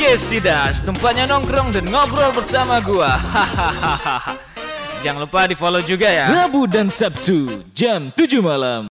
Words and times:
Podcast 0.00 0.32
Sidas, 0.32 0.76
tempatnya 0.80 1.28
nongkrong 1.28 1.76
dan 1.76 1.84
ngobrol 1.92 2.32
bersama 2.32 2.80
gua. 2.80 3.20
Hahaha. 3.20 4.32
Jangan 5.04 5.28
lupa 5.28 5.44
di 5.44 5.52
follow 5.52 5.84
juga 5.84 6.08
ya. 6.08 6.24
Rabu 6.32 6.64
dan 6.64 6.88
Sabtu 6.88 7.68
jam 7.76 8.08
7 8.08 8.40
malam. 8.40 8.88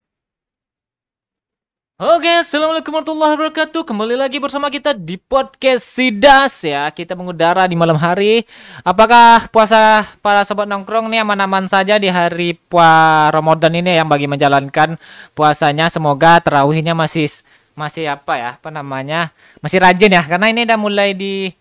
Oke, 1.95 2.43
assalamualaikum 2.43 2.91
warahmatullahi 2.91 3.39
wabarakatuh. 3.39 3.87
Kembali 3.87 4.19
lagi 4.19 4.43
bersama 4.43 4.67
kita 4.67 4.99
di 4.99 5.15
podcast 5.15 5.87
Sidas 5.87 6.67
ya. 6.67 6.91
Kita 6.91 7.15
mengudara 7.15 7.71
di 7.71 7.79
malam 7.79 7.95
hari. 7.95 8.43
Apakah 8.83 9.47
puasa 9.55 10.11
para 10.19 10.43
sobat 10.43 10.67
nongkrong 10.67 11.07
nih 11.07 11.23
aman-aman 11.23 11.71
saja 11.71 12.03
di 12.03 12.11
hari 12.11 12.59
puasa 12.67 13.31
Ramadan 13.31 13.79
ini 13.79 13.95
yang 13.95 14.11
bagi 14.11 14.27
menjalankan 14.27 14.99
puasanya? 15.39 15.87
Semoga 15.87 16.43
terawihnya 16.43 16.99
masih 16.99 17.31
masih 17.77 18.09
apa 18.09 18.35
ya? 18.41 18.51
Apa 18.59 18.73
namanya? 18.73 19.31
Masih 19.61 19.79
rajin 19.79 20.17
ya. 20.17 20.23
Karena 20.25 20.49
ini 20.51 20.65
udah 20.65 20.79
mulai 20.81 21.13
di 21.13 21.53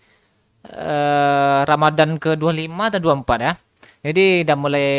eh, 0.66 1.60
Ramadan 1.68 2.18
ke-25 2.18 2.72
atau 2.74 3.00
24 3.04 3.46
ya. 3.46 3.54
Jadi 4.06 4.26
udah 4.48 4.58
mulai 4.58 4.90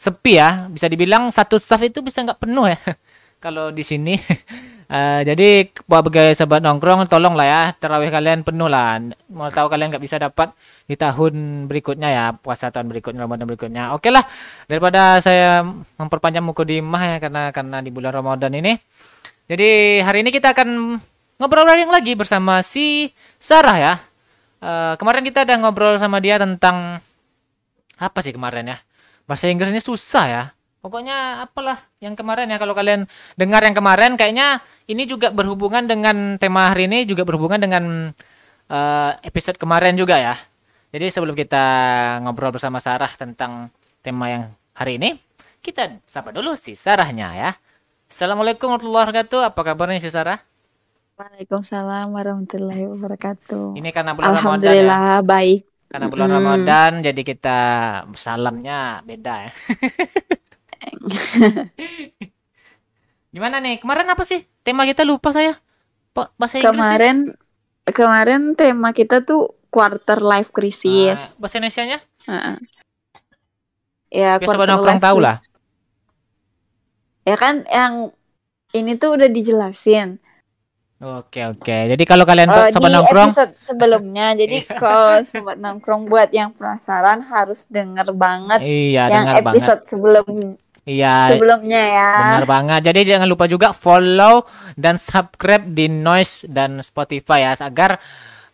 sepi 0.00 0.32
ya. 0.40 0.66
Bisa 0.72 0.88
dibilang 0.88 1.28
satu 1.28 1.60
staff 1.60 1.84
itu 1.84 2.00
bisa 2.00 2.24
nggak 2.24 2.40
penuh 2.40 2.72
ya. 2.72 2.80
kalau 3.44 3.70
di 3.70 3.84
sini. 3.84 4.16
Eh, 4.86 5.20
jadi 5.26 5.66
sebagai 5.74 6.30
sahabat 6.38 6.62
nongkrong 6.62 7.10
tolonglah 7.10 7.42
ya 7.42 7.62
terawih 7.74 8.06
kalian 8.06 8.46
penuh 8.46 8.70
lah. 8.70 9.02
Mau 9.26 9.50
tahu 9.50 9.66
kalian 9.66 9.90
nggak 9.90 9.98
bisa 9.98 10.14
dapat 10.14 10.54
di 10.86 10.94
tahun 10.94 11.66
berikutnya 11.66 12.06
ya 12.06 12.24
puasa 12.38 12.70
tahun 12.70 12.86
berikutnya 12.94 13.26
Ramadan 13.26 13.50
berikutnya. 13.50 13.98
Oke 13.98 14.14
lah 14.14 14.22
daripada 14.70 15.18
saya 15.18 15.66
memperpanjang 15.98 16.46
mukadimah 16.46 17.02
ya 17.02 17.16
karena 17.18 17.50
karena 17.50 17.82
di 17.82 17.90
bulan 17.90 18.14
Ramadan 18.14 18.54
ini. 18.54 18.78
Jadi 19.46 20.02
hari 20.02 20.26
ini 20.26 20.34
kita 20.34 20.50
akan 20.50 20.98
ngobrol 21.38 21.70
yang 21.70 21.94
lagi 21.94 22.18
bersama 22.18 22.66
si 22.66 23.14
Sarah 23.38 23.78
ya. 23.78 23.94
Eh, 24.58 24.94
kemarin 24.98 25.22
kita 25.22 25.46
udah 25.46 25.56
ngobrol 25.62 25.94
sama 26.02 26.18
dia 26.18 26.34
tentang 26.34 26.98
apa 27.94 28.18
sih 28.26 28.34
kemarin 28.34 28.74
ya? 28.74 28.78
Bahasa 29.30 29.46
Inggrisnya 29.46 29.78
susah 29.78 30.26
ya. 30.26 30.44
Pokoknya 30.82 31.46
apalah 31.46 31.82
yang 32.02 32.18
kemarin 32.18 32.50
ya 32.50 32.58
kalau 32.58 32.74
kalian 32.74 33.10
dengar 33.38 33.62
yang 33.62 33.74
kemarin 33.74 34.14
kayaknya 34.18 34.62
ini 34.86 35.02
juga 35.06 35.34
berhubungan 35.34 35.86
dengan 35.86 36.38
tema 36.38 36.70
hari 36.70 36.86
ini 36.86 37.06
juga 37.06 37.22
berhubungan 37.22 37.62
dengan 37.62 38.10
eh, 38.66 39.10
episode 39.22 39.62
kemarin 39.62 39.94
juga 39.94 40.18
ya. 40.18 40.34
Jadi 40.90 41.06
sebelum 41.10 41.38
kita 41.38 41.64
ngobrol 42.26 42.50
bersama 42.50 42.82
Sarah 42.82 43.10
tentang 43.14 43.70
tema 44.02 44.26
yang 44.26 44.44
hari 44.74 44.98
ini, 44.98 45.18
kita 45.62 46.02
sapa 46.06 46.34
dulu 46.34 46.58
si 46.58 46.74
Sarahnya 46.74 47.30
ya. 47.34 47.50
Assalamualaikum 48.06 48.70
warahmatullahi 48.70 49.06
wabarakatuh. 49.10 49.40
Apa 49.50 49.60
kabarnya 49.66 49.98
si 49.98 50.10
Sarah? 50.14 50.38
Waalaikumsalam 51.18 52.06
warahmatullahi 52.14 52.86
wabarakatuh. 52.86 53.74
Ini 53.74 53.90
karena 53.90 54.14
bulan 54.14 54.30
Ramadan 54.30 54.38
ya. 54.38 54.42
Alhamdulillah 54.46 55.02
baik. 55.26 55.60
Karena 55.86 56.06
bulan 56.10 56.28
Mm. 56.30 56.36
Ramadan 56.38 56.90
jadi 57.02 57.22
kita 57.22 57.58
salamnya 58.14 59.02
beda 59.02 59.34
ya. 59.48 59.52
Gimana 63.34 63.58
nih? 63.58 63.82
Kemarin 63.82 64.06
apa 64.06 64.22
sih? 64.22 64.46
Tema 64.62 64.86
kita 64.86 65.02
lupa 65.02 65.34
saya. 65.34 65.58
Pak 66.14 66.38
bahasa 66.38 66.62
Inggris 66.62 66.70
ya? 66.70 66.74
Kemarin 66.78 67.16
kemarin 67.86 68.40
tema 68.54 68.94
kita 68.94 69.26
tuh 69.26 69.50
quarter 69.68 70.22
life 70.22 70.54
crisis. 70.54 71.34
Ah, 71.34 71.42
bahasa 71.42 71.58
Indonesianya? 71.58 71.98
Heeh. 72.30 72.56
Ya, 74.14 74.38
Biar 74.38 74.46
sobat 74.46 74.70
nongkrong 74.70 74.94
life 74.94 75.02
tahu 75.02 75.18
lah. 75.18 75.34
Ya 77.26 77.36
kan 77.36 77.66
yang 77.68 78.14
ini 78.72 78.94
tuh 78.96 79.18
udah 79.18 79.28
dijelasin 79.28 80.18
Oke 80.96 81.44
oke. 81.44 81.76
Jadi 81.92 82.04
kalau 82.08 82.24
kalian 82.24 82.48
Eh, 82.48 82.72
sobat 82.72 82.88
di 82.88 82.96
nongkrong, 82.96 83.28
episode 83.28 83.52
sebelumnya. 83.60 84.32
Jadi 84.40 84.64
kalau 84.64 85.20
sobat 85.22 85.60
nongkrong 85.60 86.08
buat 86.08 86.32
yang 86.32 86.56
penasaran 86.56 87.20
harus 87.28 87.68
denger 87.68 88.16
banget 88.16 88.64
iya 88.64 89.04
yang 89.06 89.28
banget. 89.44 89.44
episode 89.44 89.84
sebelum 89.84 90.56
Iya, 90.86 91.34
sebelumnya 91.34 91.80
ya. 91.82 92.10
benar 92.16 92.44
banget. 92.46 92.80
Jadi 92.86 93.00
jangan 93.10 93.28
lupa 93.28 93.44
juga 93.44 93.74
follow 93.74 94.46
dan 94.78 94.96
subscribe 94.96 95.66
di 95.68 95.90
Noise 95.90 96.46
dan 96.48 96.78
Spotify 96.80 97.44
ya 97.44 97.58
agar 97.60 97.98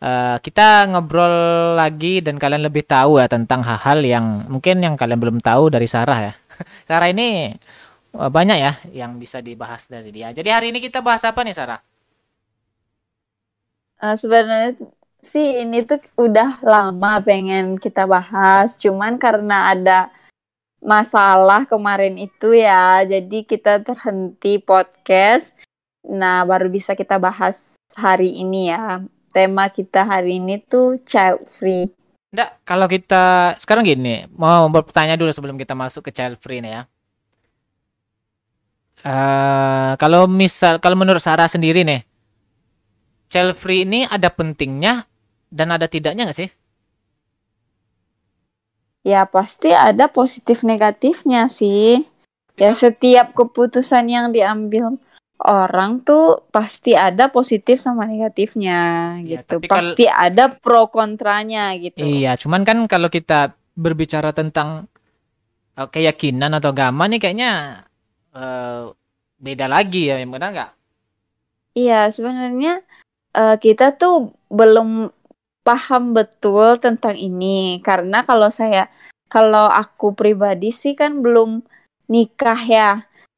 eh, 0.00 0.36
kita 0.40 0.88
ngobrol 0.90 1.34
lagi 1.76 2.24
dan 2.24 2.40
kalian 2.40 2.64
lebih 2.64 2.88
tahu 2.88 3.20
ya 3.20 3.28
tentang 3.28 3.60
hal-hal 3.62 4.00
yang 4.02 4.48
mungkin 4.48 4.80
yang 4.80 4.96
kalian 4.96 5.20
belum 5.20 5.38
tahu 5.38 5.70
dari 5.70 5.84
Sarah 5.86 6.18
ya. 6.18 6.32
Sarah 6.90 7.12
ini 7.12 7.52
banyak 8.12 8.58
ya 8.60 8.72
yang 8.92 9.16
bisa 9.16 9.40
dibahas 9.40 9.88
dari 9.88 10.12
dia. 10.12 10.30
Jadi 10.30 10.48
hari 10.52 10.66
ini 10.70 10.84
kita 10.84 11.00
bahas 11.00 11.24
apa 11.24 11.40
nih 11.40 11.56
Sarah? 11.56 11.80
Eh, 14.02 14.16
sebenarnya 14.18 14.76
sih 15.22 15.62
ini 15.62 15.86
tuh 15.86 16.02
udah 16.18 16.58
lama 16.66 17.22
pengen 17.22 17.78
kita 17.78 18.04
bahas, 18.04 18.74
cuman 18.74 19.14
karena 19.16 19.70
ada 19.70 20.10
masalah 20.82 21.62
kemarin 21.62 22.18
itu 22.18 22.50
ya, 22.58 23.06
jadi 23.06 23.46
kita 23.46 23.86
terhenti 23.86 24.58
podcast. 24.58 25.54
Nah, 26.02 26.42
baru 26.42 26.66
bisa 26.66 26.98
kita 26.98 27.22
bahas 27.22 27.78
hari 27.94 28.42
ini 28.42 28.74
ya. 28.74 29.06
Tema 29.30 29.70
kita 29.70 30.02
hari 30.02 30.42
ini 30.42 30.58
tuh 30.58 30.98
child 31.06 31.46
free. 31.46 31.88
Nggak, 32.34 32.50
kalau 32.66 32.90
kita 32.90 33.54
sekarang 33.62 33.86
gini, 33.86 34.26
mau 34.34 34.66
bertanya 34.68 35.14
dulu 35.14 35.30
sebelum 35.30 35.54
kita 35.54 35.78
masuk 35.78 36.10
ke 36.10 36.12
child 36.12 36.42
free 36.42 36.58
nih 36.58 36.72
ya. 36.74 36.82
Eh, 39.02 39.92
kalau 39.98 40.30
misal, 40.30 40.78
kalau 40.78 40.94
menurut 40.94 41.18
Sarah 41.18 41.50
sendiri 41.50 41.82
nih, 41.82 42.06
child 43.26 43.58
free 43.58 43.82
ini 43.82 44.06
ada 44.06 44.30
pentingnya 44.30 45.10
dan 45.50 45.74
ada 45.74 45.90
tidaknya 45.90 46.30
nggak 46.30 46.38
sih? 46.38 46.50
Ya, 49.02 49.26
pasti 49.26 49.74
ada 49.74 50.06
positif 50.06 50.62
negatifnya 50.62 51.50
sih. 51.50 52.06
Ya, 52.54 52.70
setiap 52.70 53.34
keputusan 53.34 54.06
yang 54.06 54.30
diambil 54.30 54.94
orang 55.42 55.98
tuh 56.06 56.46
pasti 56.54 56.94
ada 56.94 57.26
positif 57.26 57.82
sama 57.82 58.06
negatifnya 58.06 58.78
Ya, 59.26 59.42
gitu. 59.42 59.58
Pasti 59.66 60.06
ada 60.06 60.46
pro 60.46 60.86
kontranya 60.86 61.74
gitu. 61.74 62.06
Iya, 62.06 62.38
cuman 62.38 62.62
kan 62.62 62.78
kalau 62.86 63.10
kita 63.10 63.58
berbicara 63.74 64.30
tentang 64.30 64.86
eh, 65.74 65.88
keyakinan 65.90 66.54
atau 66.54 66.70
agama 66.70 67.10
nih 67.10 67.18
kayaknya 67.18 67.82
eh, 68.32 68.82
beda 69.42 69.66
lagi 69.66 70.08
ya, 70.10 70.20
benar 70.24 70.48
nggak? 70.52 70.72
Iya, 71.72 72.08
sebenarnya 72.12 72.84
eh, 73.36 73.56
kita 73.56 73.96
tuh 73.96 74.36
belum 74.52 75.08
paham 75.62 76.12
betul 76.12 76.76
tentang 76.82 77.14
ini 77.14 77.78
karena 77.86 78.26
kalau 78.26 78.50
saya 78.50 78.90
kalau 79.30 79.70
aku 79.70 80.12
pribadi 80.12 80.74
sih 80.74 80.92
kan 80.92 81.24
belum 81.24 81.64
nikah 82.12 82.60
ya. 82.68 82.90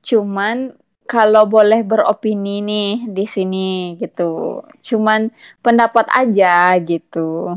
Cuman 0.03 0.75
kalau 1.07 1.45
boleh 1.47 1.85
beropini 1.87 2.65
nih 2.65 3.07
di 3.07 3.25
sini 3.29 3.95
gitu. 4.03 4.65
Cuman 4.83 5.31
pendapat 5.63 6.09
aja 6.11 6.75
gitu. 6.83 7.55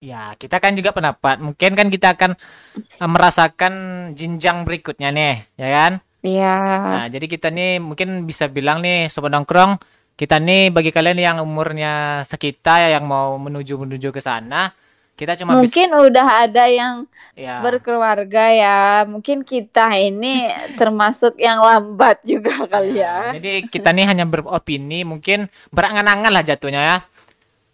Ya, 0.00 0.36
kita 0.36 0.60
kan 0.60 0.76
juga 0.76 0.92
pendapat. 0.96 1.40
Mungkin 1.40 1.72
kan 1.76 1.88
kita 1.88 2.16
akan 2.16 2.32
eh, 2.78 3.10
merasakan 3.10 3.74
jenjang 4.16 4.64
berikutnya 4.64 5.08
nih, 5.12 5.34
ya 5.60 5.68
kan? 5.72 5.92
Iya. 6.24 6.56
Nah, 6.80 7.06
jadi 7.12 7.28
kita 7.28 7.52
nih 7.52 7.84
mungkin 7.84 8.24
bisa 8.24 8.48
bilang 8.48 8.80
nih 8.80 9.12
sobat 9.12 9.28
nongkrong, 9.28 9.76
kita 10.16 10.40
nih 10.40 10.72
bagi 10.72 10.88
kalian 10.88 11.20
yang 11.20 11.36
umurnya 11.44 12.24
sekitar 12.24 12.88
yang 12.88 13.04
mau 13.04 13.36
menuju 13.36 13.76
menuju 13.76 14.08
ke 14.08 14.24
sana, 14.24 14.72
kita 15.20 15.36
cuma 15.36 15.60
bisa 15.60 15.60
Mungkin 15.60 15.88
udah 15.92 16.48
ada 16.48 16.64
yang 16.64 17.04
ya. 17.36 17.60
berkeluarga 17.60 18.48
ya. 18.50 19.04
Mungkin 19.04 19.44
kita 19.44 20.00
ini 20.00 20.48
termasuk 20.80 21.36
yang 21.36 21.60
lambat 21.60 22.24
juga 22.24 22.64
kali 22.72 23.04
ya. 23.04 23.36
Jadi 23.36 23.68
kita 23.68 23.92
nih 23.92 24.08
hanya 24.08 24.24
beropini, 24.24 25.04
mungkin 25.04 25.52
berangan-angan 25.76 26.32
lah 26.32 26.40
jatuhnya 26.40 26.80
ya. 26.80 26.96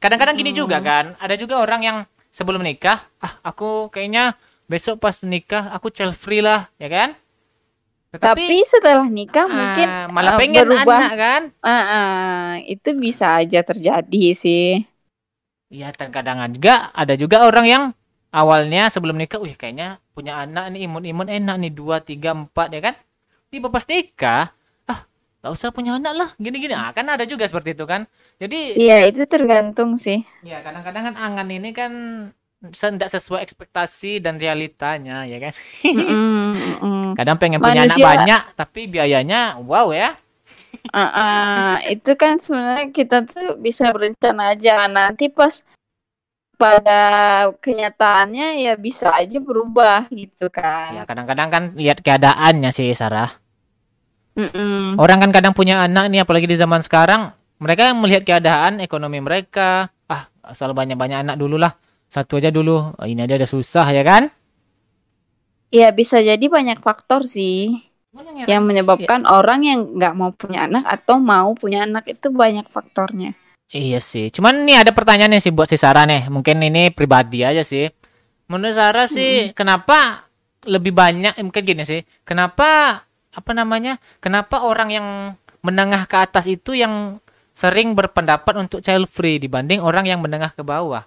Kadang-kadang 0.03 0.34
gini 0.34 0.50
juga 0.50 0.82
kan, 0.82 1.14
ada 1.23 1.38
juga 1.38 1.61
orang 1.61 1.81
yang 1.87 1.97
sebelum 2.32 2.67
nikah, 2.67 3.05
ah 3.20 3.37
aku 3.47 3.93
kayaknya 3.93 4.32
besok 4.64 4.97
pas 4.99 5.14
nikah 5.23 5.70
aku 5.76 5.93
child 5.93 6.17
free 6.17 6.41
lah, 6.41 6.73
ya 6.81 6.88
kan? 6.88 7.14
Tapi 8.11 8.67
setelah 8.67 9.07
nikah 9.07 9.47
ah, 9.47 9.55
mungkin 9.55 9.87
malah 10.11 10.33
eh, 10.35 10.39
pengen 10.43 10.65
berubah. 10.67 10.99
anak 10.99 11.15
kan? 11.15 11.43
Ah, 11.62 11.83
ah, 11.95 12.49
itu 12.67 12.89
bisa 12.99 13.39
aja 13.39 13.62
terjadi 13.62 14.25
sih. 14.35 14.83
Iya, 15.71 15.95
terkadang 15.95 16.43
juga 16.51 16.91
ada 16.91 17.15
juga 17.15 17.47
orang 17.47 17.67
yang 17.71 17.85
awalnya 18.35 18.91
sebelum 18.91 19.15
nikah, 19.15 19.39
wih 19.39 19.55
kayaknya 19.55 20.03
punya 20.15 20.43
anak 20.43 20.75
nih 20.75 20.91
imun-imun 20.91 21.31
enak 21.31 21.57
nih 21.62 21.71
dua 21.71 22.03
tiga 22.03 22.35
empat 22.35 22.75
ya 22.75 22.81
kan? 22.91 22.95
Tiba 23.51 23.71
pas 23.71 23.87
nikah, 23.87 24.51
ah 24.91 25.01
nggak 25.43 25.53
usah 25.55 25.71
punya 25.71 25.95
anak 25.99 26.12
lah, 26.19 26.29
gini-gini. 26.43 26.75
Ah 26.75 26.91
kan 26.91 27.07
ada 27.07 27.23
juga 27.23 27.47
seperti 27.47 27.79
itu 27.79 27.87
kan? 27.87 28.11
Jadi 28.43 28.83
Iya, 28.83 28.95
itu 29.11 29.23
tergantung 29.33 29.91
sih. 30.05 30.19
ya 30.41 30.65
kadang-kadang 30.65 31.12
kan 31.12 31.17
angan 31.21 31.49
ini 31.53 31.69
kan 31.77 31.93
tidak 32.69 33.09
sesuai 33.09 33.41
ekspektasi 33.41 34.21
dan 34.21 34.37
realitanya 34.37 35.25
ya 35.25 35.41
kan? 35.41 35.53
Mm-mm, 35.81 36.45
mm-mm. 36.53 37.03
Kadang 37.17 37.41
pengen 37.41 37.57
punya 37.65 37.89
anak 37.89 37.97
Manusia- 37.97 38.05
banyak 38.05 38.43
tapi 38.53 38.81
biayanya 38.85 39.57
wow 39.65 39.89
ya. 39.97 40.12
Ah, 40.93 41.11
ah, 41.12 41.75
itu 41.89 42.15
kan 42.15 42.37
sebenarnya 42.37 42.93
kita 42.93 43.25
tuh 43.27 43.59
bisa 43.59 43.89
berencana 43.91 44.55
aja 44.55 44.87
nanti 44.87 45.33
pas 45.33 45.67
pada 46.61 47.01
kenyataannya 47.59 48.61
ya 48.61 48.77
bisa 48.77 49.09
aja 49.17 49.41
berubah 49.41 50.05
gitu 50.12 50.53
Ya 50.53 50.53
kan. 50.53 51.09
kadang-kadang 51.09 51.49
kan 51.49 51.62
lihat 51.75 52.05
keadaannya 52.05 52.71
sih 52.71 52.93
Sarah. 52.93 53.33
Mm-mm. 54.37 55.01
Orang 55.01 55.25
kan 55.25 55.33
kadang 55.33 55.57
punya 55.57 55.81
anak 55.81 56.12
nih 56.12 56.23
apalagi 56.23 56.47
di 56.47 56.55
zaman 56.61 56.85
sekarang, 56.85 57.33
mereka 57.59 57.91
melihat 57.97 58.23
keadaan 58.23 58.79
ekonomi 58.79 59.19
mereka, 59.19 59.91
ah 60.07 60.29
asal 60.45 60.71
banyak-banyak 60.77 61.25
anak 61.27 61.37
dulu 61.41 61.57
lah. 61.57 61.75
Satu 62.11 62.43
aja 62.43 62.51
dulu, 62.51 62.91
Oh, 62.99 63.07
ini 63.07 63.23
aja 63.23 63.39
udah 63.39 63.47
susah 63.47 63.87
ya 63.95 64.03
kan? 64.03 64.35
Ya 65.71 65.95
bisa 65.95 66.19
jadi 66.19 66.43
banyak 66.43 66.83
faktor 66.83 67.31
sih 67.31 67.87
yang 68.51 68.67
menyebabkan 68.67 69.23
orang 69.31 69.62
yang 69.62 69.81
nggak 69.95 70.15
mau 70.19 70.35
punya 70.35 70.67
anak 70.67 70.83
atau 70.83 71.23
mau 71.23 71.55
punya 71.55 71.87
anak 71.87 72.11
itu 72.11 72.35
banyak 72.35 72.67
faktornya. 72.67 73.39
Iya 73.71 74.03
sih. 74.03 74.35
Cuman 74.35 74.67
nih 74.67 74.83
ada 74.83 74.91
pertanyaan 74.91 75.31
nih 75.39 75.43
sih 75.47 75.55
buat 75.55 75.71
si 75.71 75.79
Sarah 75.79 76.03
nih. 76.03 76.27
Mungkin 76.27 76.59
ini 76.59 76.91
pribadi 76.91 77.47
aja 77.47 77.62
sih. 77.62 77.87
Menurut 78.51 78.75
Sarah 78.75 79.07
sih 79.07 79.55
kenapa 79.55 80.27
lebih 80.67 80.91
banyak 80.91 81.39
eh, 81.39 81.45
mungkin 81.47 81.62
gini 81.62 81.87
sih. 81.87 82.03
Kenapa 82.27 82.99
apa 83.31 83.51
namanya? 83.55 84.03
Kenapa 84.19 84.67
orang 84.67 84.91
yang 84.91 85.07
menengah 85.62 86.11
ke 86.11 86.17
atas 86.19 86.51
itu 86.51 86.75
yang 86.75 87.23
sering 87.55 87.95
berpendapat 87.95 88.59
untuk 88.59 88.83
child 88.83 89.07
free 89.07 89.39
dibanding 89.39 89.79
orang 89.79 90.11
yang 90.11 90.19
menengah 90.19 90.51
ke 90.51 90.67
bawah? 90.67 91.07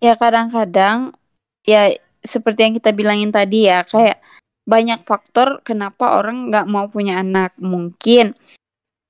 Ya 0.00 0.14
kadang-kadang 0.14 1.16
ya 1.64 1.92
seperti 2.20 2.68
yang 2.68 2.74
kita 2.76 2.90
bilangin 2.92 3.32
tadi 3.32 3.70
ya 3.70 3.82
kayak 3.86 4.20
banyak 4.66 5.06
faktor 5.06 5.62
kenapa 5.62 6.18
orang 6.18 6.50
nggak 6.50 6.66
mau 6.68 6.86
punya 6.90 7.22
anak. 7.22 7.54
Mungkin 7.56 8.34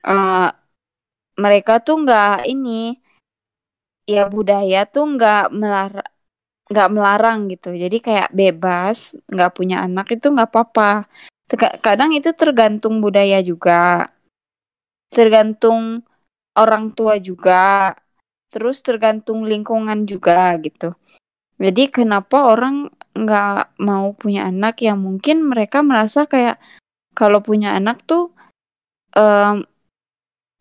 eh, 0.07 0.49
mereka 1.37 1.83
tuh 1.83 2.07
nggak 2.07 2.49
ini 2.49 2.97
ya 4.07 4.31
budaya 4.31 4.87
tuh 4.87 5.05
nggak 5.19 5.51
melarang 5.51 6.11
nggak 6.67 6.91
melarang 6.91 7.39
gitu. 7.51 7.71
Jadi 7.75 7.97
kayak 8.03 8.31
bebas 8.35 9.15
nggak 9.31 9.55
punya 9.55 9.87
anak 9.87 10.11
itu 10.15 10.27
nggak 10.35 10.51
apa-apa. 10.51 11.07
Kadang 11.79 12.11
itu 12.11 12.35
tergantung 12.35 12.99
budaya 12.99 13.39
juga, 13.39 14.11
tergantung 15.15 16.03
orang 16.59 16.91
tua 16.91 17.23
juga, 17.23 17.95
terus 18.53 18.81
tergantung 18.83 19.45
lingkungan 19.45 20.07
juga 20.07 20.55
gitu. 20.63 20.95
Jadi 21.57 21.89
kenapa 21.89 22.53
orang 22.53 22.93
nggak 23.17 23.81
mau 23.81 24.13
punya 24.13 24.49
anak? 24.49 24.85
Ya 24.85 24.93
mungkin 24.93 25.49
mereka 25.49 25.81
merasa 25.81 26.29
kayak 26.29 26.61
kalau 27.17 27.41
punya 27.41 27.73
anak 27.73 28.05
tuh 28.05 28.33
em, 29.17 29.65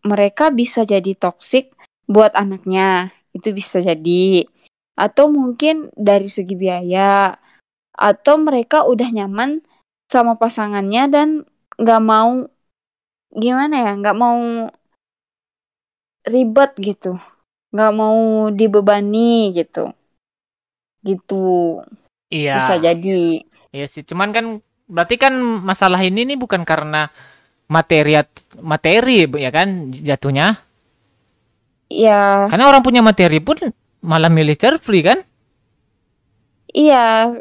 mereka 0.08 0.54
bisa 0.56 0.88
jadi 0.88 1.12
toksik 1.18 1.76
buat 2.08 2.32
anaknya. 2.34 3.12
Itu 3.36 3.52
bisa 3.52 3.84
jadi. 3.84 4.48
Atau 4.96 5.28
mungkin 5.28 5.92
dari 6.00 6.32
segi 6.32 6.56
biaya. 6.56 7.36
Atau 7.96 8.40
mereka 8.40 8.88
udah 8.88 9.12
nyaman 9.12 9.64
sama 10.08 10.40
pasangannya 10.40 11.04
dan 11.12 11.30
nggak 11.76 12.04
mau 12.04 12.48
gimana 13.36 13.76
ya 13.84 13.92
nggak 14.00 14.16
mau 14.16 14.72
ribet 16.24 16.72
gitu 16.80 17.20
nggak 17.76 17.92
mau 18.00 18.20
dibebani 18.60 19.52
gitu 19.58 19.92
gitu 21.06 21.36
Iya. 22.34 22.58
bisa 22.58 22.74
jadi 22.82 23.46
Iya 23.76 23.86
sih. 23.92 24.04
Cuman 24.08 24.32
kan 24.32 24.46
berarti 24.88 25.16
kan 25.20 25.34
masalah 25.40 26.00
ini 26.00 26.24
nih 26.24 26.38
bukan 26.40 26.64
karena 26.64 27.12
materi 27.68 28.16
at- 28.16 28.46
materi 28.62 29.28
ya 29.28 29.52
kan 29.52 29.92
jatuhnya. 29.92 30.62
ya 31.90 32.48
Karena 32.50 32.66
orang 32.70 32.84
punya 32.86 33.02
materi 33.06 33.40
pun 33.42 33.58
malah 34.06 34.30
milih 34.30 34.56
free 34.82 35.04
kan? 35.06 35.20
iya 36.76 37.32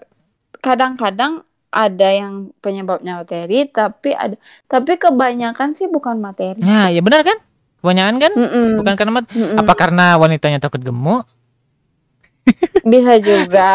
kadang-kadang 0.65 1.45
ada 1.75 2.09
yang 2.15 2.55
penyebabnya 2.63 3.21
materi 3.21 3.67
tapi 3.67 4.15
ada 4.15 4.37
tapi 4.71 4.95
kebanyakan 4.95 5.75
sih 5.75 5.91
bukan 5.91 6.23
materi 6.23 6.63
Nah, 6.63 6.87
ya 6.89 7.03
benar 7.03 7.27
kan? 7.27 7.39
Kebanyakan 7.85 8.17
kan? 8.17 8.33
Mm-mm. 8.33 8.81
Bukan 8.81 8.95
karena 8.97 9.13
mat- 9.13 9.29
Mm-mm. 9.29 9.61
apa 9.61 9.73
karena 9.77 10.17
wanitanya 10.17 10.57
takut 10.57 10.81
gemuk? 10.81 11.29
bisa 12.93 13.17
juga 13.21 13.73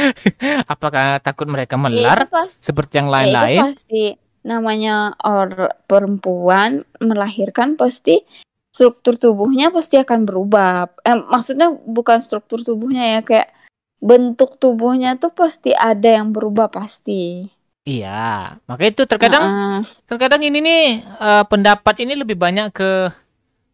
Apa 0.72 0.86
karena 0.90 1.18
takut 1.22 1.46
mereka 1.46 1.78
melar 1.78 2.26
seperti 2.58 2.98
yang 3.02 3.10
ya, 3.10 3.14
lain-lain? 3.14 3.60
pasti 3.62 4.04
namanya 4.46 5.14
or 5.26 5.74
perempuan 5.90 6.86
melahirkan 7.02 7.74
pasti 7.74 8.22
struktur 8.70 9.18
tubuhnya 9.18 9.74
pasti 9.74 9.98
akan 9.98 10.22
berubah 10.22 10.86
eh, 11.02 11.18
maksudnya 11.18 11.74
bukan 11.74 12.22
struktur 12.22 12.62
tubuhnya 12.62 13.18
ya 13.18 13.20
kayak 13.26 13.50
bentuk 13.98 14.60
tubuhnya 14.62 15.18
tuh 15.18 15.34
pasti 15.34 15.74
ada 15.74 16.22
yang 16.22 16.30
berubah 16.30 16.70
pasti 16.70 17.48
Iya, 17.86 18.58
maka 18.66 18.82
itu 18.90 19.06
terkadang 19.06 19.44
Heeh. 19.46 19.78
terkadang 20.10 20.42
ini 20.42 20.58
nih 20.58 20.82
eh, 21.06 21.44
pendapat 21.46 21.94
ini 22.02 22.18
lebih 22.18 22.34
banyak 22.34 22.74
ke 22.74 23.14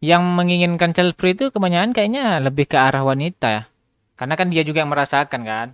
yang 0.05 0.21
menginginkan 0.37 0.93
child 0.93 1.17
free 1.17 1.33
itu 1.33 1.49
kebanyakan 1.49 1.95
kayaknya 1.97 2.37
lebih 2.43 2.69
ke 2.69 2.77
arah 2.77 3.01
wanita 3.01 3.47
ya. 3.49 3.63
Karena 4.19 4.33
kan 4.37 4.47
dia 4.53 4.61
juga 4.61 4.85
yang 4.85 4.91
merasakan 4.93 5.41
kan. 5.47 5.67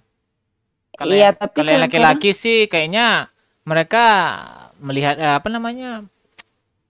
Kalau 0.96 1.14
Iya, 1.16 1.30
tapi 1.36 1.60
kalau 1.64 1.84
laki-laki 1.84 2.32
sih 2.32 2.58
kayaknya 2.72 3.28
mereka 3.68 4.04
melihat 4.80 5.16
eh, 5.20 5.34
apa 5.40 5.48
namanya 5.52 6.08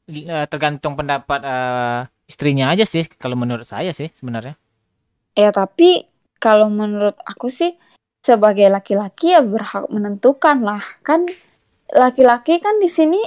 eh, 0.09 0.45
tergantung 0.49 0.93
pendapat 0.93 1.39
eh, 1.41 1.99
istrinya 2.29 2.69
aja 2.73 2.85
sih 2.85 3.09
kalau 3.17 3.33
menurut 3.33 3.65
saya 3.65 3.89
sih 3.89 4.13
sebenarnya. 4.13 4.53
Ya 5.33 5.49
tapi 5.49 6.05
kalau 6.37 6.69
menurut 6.69 7.17
aku 7.25 7.49
sih 7.49 7.73
sebagai 8.23 8.67
laki-laki 8.67 9.33
ya 9.33 9.41
berhak 9.41 9.87
menentukan 9.87 10.61
lah 10.61 10.83
kan 11.01 11.25
laki-laki 11.89 12.59
kan 12.59 12.77
di 12.77 12.91
sini 12.91 13.21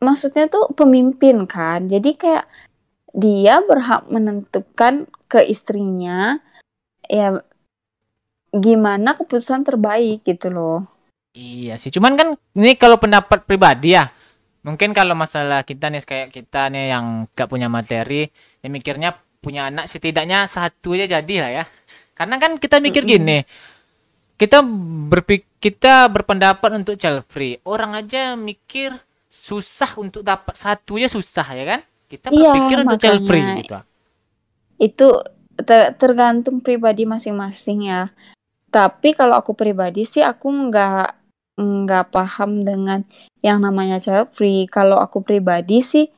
maksudnya 0.00 0.46
tuh 0.46 0.70
pemimpin 0.72 1.44
kan 1.44 1.90
jadi 1.90 2.10
kayak 2.14 2.46
dia 3.14 3.62
berhak 3.62 4.06
menentukan 4.10 5.06
ke 5.26 5.42
istrinya 5.46 6.38
ya 7.06 7.38
gimana 8.54 9.18
keputusan 9.18 9.66
terbaik 9.66 10.22
gitu 10.22 10.50
loh 10.50 10.94
Iya 11.34 11.74
sih, 11.82 11.90
cuman 11.90 12.14
kan 12.14 12.28
ini 12.54 12.78
kalau 12.78 12.94
pendapat 12.94 13.42
pribadi 13.42 13.98
ya. 13.98 14.06
Mungkin 14.62 14.94
kalau 14.94 15.18
masalah 15.18 15.66
kita 15.66 15.90
nih 15.90 16.06
kayak 16.06 16.28
kita 16.30 16.70
nih 16.70 16.94
yang 16.94 17.26
gak 17.34 17.50
punya 17.50 17.66
materi, 17.66 18.30
ya 18.62 18.70
mikirnya 18.70 19.18
punya 19.42 19.66
anak 19.66 19.90
setidaknya 19.90 20.46
satu 20.46 20.94
aja 20.94 21.18
jadi 21.18 21.34
lah 21.42 21.50
ya. 21.50 21.64
Karena 22.14 22.38
kan 22.38 22.62
kita 22.62 22.78
mikir 22.78 23.02
gini, 23.02 23.42
kita 24.34 24.62
berpik 25.10 25.46
kita 25.62 26.10
berpendapat 26.10 26.70
untuk 26.74 26.98
child 26.98 27.22
free. 27.30 27.62
Orang 27.62 27.94
aja 27.94 28.34
mikir 28.34 28.92
susah 29.30 29.96
untuk 29.98 30.26
dapat 30.26 30.54
satu 30.58 30.98
aja 30.98 31.08
susah 31.10 31.46
ya 31.54 31.64
kan? 31.64 31.80
Kita 32.10 32.28
Iya, 32.30 32.52
berpikir 32.52 32.76
untuk 32.82 32.98
child 33.00 33.22
free 33.26 33.46
gitu. 33.64 33.78
itu 34.74 35.06
te- 35.62 35.94
tergantung 35.94 36.58
pribadi 36.58 37.06
masing-masing 37.06 37.86
ya. 37.86 38.10
Tapi 38.74 39.14
kalau 39.14 39.38
aku 39.38 39.54
pribadi 39.54 40.02
sih 40.02 40.20
aku 40.20 40.50
nggak 40.50 41.22
nggak 41.54 42.10
paham 42.10 42.58
dengan 42.58 43.06
yang 43.38 43.62
namanya 43.62 44.02
child 44.02 44.34
free. 44.34 44.66
Kalau 44.66 44.98
aku 44.98 45.22
pribadi 45.22 45.78
sih 45.78 46.10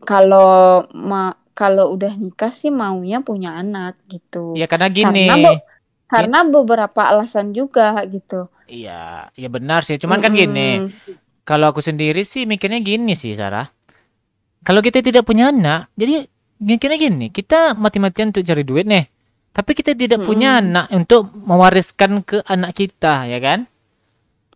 kalau 0.00 0.88
ma 0.96 1.36
kalau 1.52 1.92
udah 1.92 2.16
nikah 2.16 2.48
sih 2.48 2.72
maunya 2.72 3.20
punya 3.20 3.52
anak 3.60 4.00
gitu. 4.08 4.56
Ya 4.56 4.64
karena 4.64 4.88
gini. 4.88 5.28
Karena 5.28 5.60
Karena 6.10 6.42
beberapa 6.42 7.06
alasan 7.06 7.54
juga 7.54 7.94
gitu. 8.10 8.50
Iya, 8.66 9.30
ya 9.30 9.48
benar 9.48 9.86
sih. 9.86 9.94
Cuman 9.94 10.18
kan 10.18 10.34
gini. 10.34 10.90
Kalau 11.46 11.70
aku 11.70 11.78
sendiri 11.78 12.26
sih 12.26 12.46
mikirnya 12.46 12.82
gini 12.82 13.14
sih, 13.14 13.34
Sarah. 13.34 13.70
Kalau 14.60 14.82
kita 14.82 15.00
tidak 15.00 15.24
punya 15.24 15.54
anak, 15.54 15.88
jadi 15.94 16.26
mikirnya 16.60 16.98
gini, 16.98 17.26
kita 17.30 17.72
mati-matian 17.74 18.34
untuk 18.34 18.44
cari 18.44 18.62
duit 18.66 18.84
nih. 18.84 19.06
Tapi 19.50 19.70
kita 19.74 19.98
tidak 19.98 20.22
punya 20.22 20.58
Mm-mm. 20.58 20.62
anak 20.66 20.86
untuk 20.94 21.30
mewariskan 21.34 22.22
ke 22.22 22.38
anak 22.46 22.76
kita, 22.76 23.26
ya 23.26 23.38
kan? 23.42 23.66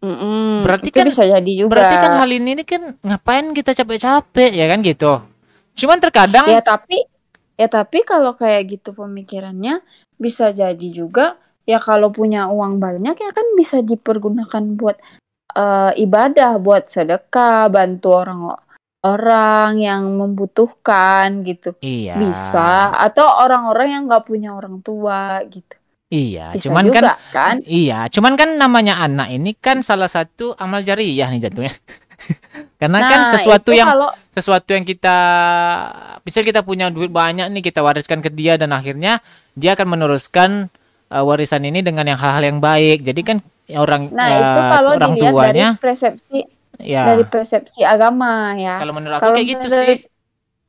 Mm-mm. 0.04 0.62
Berarti 0.62 0.92
Itu 0.92 1.00
kan- 1.00 1.08
bisa 1.08 1.22
jadi 1.24 1.52
juga. 1.56 1.70
Berarti 1.74 1.96
kan 1.98 2.12
hal 2.20 2.30
ini 2.30 2.50
nih 2.62 2.66
kan 2.68 2.82
ngapain 3.00 3.46
kita 3.56 3.72
capek-capek, 3.74 4.50
ya 4.54 4.66
kan 4.70 4.78
gitu. 4.84 5.12
Cuman 5.74 5.98
terkadang 5.98 6.46
Ya 6.46 6.62
tapi 6.62 7.02
ya 7.54 7.66
tapi 7.70 8.02
kalau 8.02 8.34
kayak 8.34 8.78
gitu 8.78 8.94
pemikirannya 8.94 9.82
bisa 10.18 10.50
jadi 10.50 10.88
juga 10.90 11.38
ya 11.64 11.80
kalau 11.80 12.12
punya 12.12 12.48
uang 12.50 12.78
banyak 12.78 13.16
ya 13.16 13.30
kan 13.32 13.46
bisa 13.56 13.80
dipergunakan 13.80 14.64
buat 14.76 14.96
eh, 15.56 15.92
ibadah, 16.02 16.60
buat 16.60 16.90
sedekah, 16.90 17.72
bantu 17.72 18.08
orang 18.12 18.40
orang 19.04 19.76
yang 19.76 20.16
membutuhkan 20.16 21.44
gitu. 21.44 21.76
iya. 21.84 22.16
Bisa 22.16 22.88
atau 22.96 23.28
orang-orang 23.44 23.88
yang 23.92 24.02
nggak 24.08 24.24
punya 24.24 24.56
orang 24.56 24.80
tua 24.80 25.44
gitu. 25.52 25.76
Iya, 26.14 26.54
Bisa 26.54 26.70
cuman 26.70 26.84
kan 26.88 27.02
juga 27.02 27.14
kan? 27.34 27.54
Iya, 27.66 28.06
cuman 28.06 28.32
kan 28.38 28.54
namanya 28.54 29.02
anak 29.02 29.34
ini 29.34 29.50
kan 29.58 29.82
salah 29.82 30.06
satu 30.06 30.54
amal 30.56 30.84
jariyah 30.86 31.26
nih 31.32 31.48
jatuhnya. 31.48 31.74
Karena 32.80 32.98
Nah, 33.00 33.10
kan 33.10 33.20
sesuatu 33.38 33.70
yang 33.72 33.88
kalau 33.88 34.10
sesuatu 34.28 34.70
yang 34.74 34.84
kita 34.84 35.18
misal 36.22 36.42
kita 36.42 36.60
punya 36.66 36.90
duit 36.90 37.08
banyak 37.08 37.48
nih 37.50 37.62
kita 37.64 37.80
wariskan 37.80 38.20
ke 38.20 38.28
dia 38.28 38.58
dan 38.60 38.74
akhirnya 38.74 39.22
dia 39.54 39.72
akan 39.78 39.86
meneruskan 39.96 40.68
uh, 41.08 41.24
warisan 41.24 41.64
ini 41.64 41.80
dengan 41.80 42.04
yang 42.04 42.18
hal-hal 42.18 42.44
yang 42.44 42.58
baik. 42.60 43.06
Jadi 43.06 43.20
kan 43.24 43.38
orang 43.72 44.12
nah 44.12 44.28
uh, 44.28 44.36
itu 44.36 44.60
kalau 44.68 44.90
orang 44.92 45.10
dilihat 45.16 45.32
dari 45.32 45.40
tuanya 45.56 45.68
persepsi 45.80 46.38
ya 46.84 47.02
dari 47.08 47.24
persepsi 47.24 47.80
agama 47.80 48.52
ya. 48.60 48.76
kalau 48.76 48.92
menurut 48.92 49.16
aku 49.16 49.22
Kalau 49.24 49.36
kayak 49.40 49.48
gitu 49.48 49.66
misalnya 49.68 49.80
sih. 49.80 49.88
dari- 49.88 50.12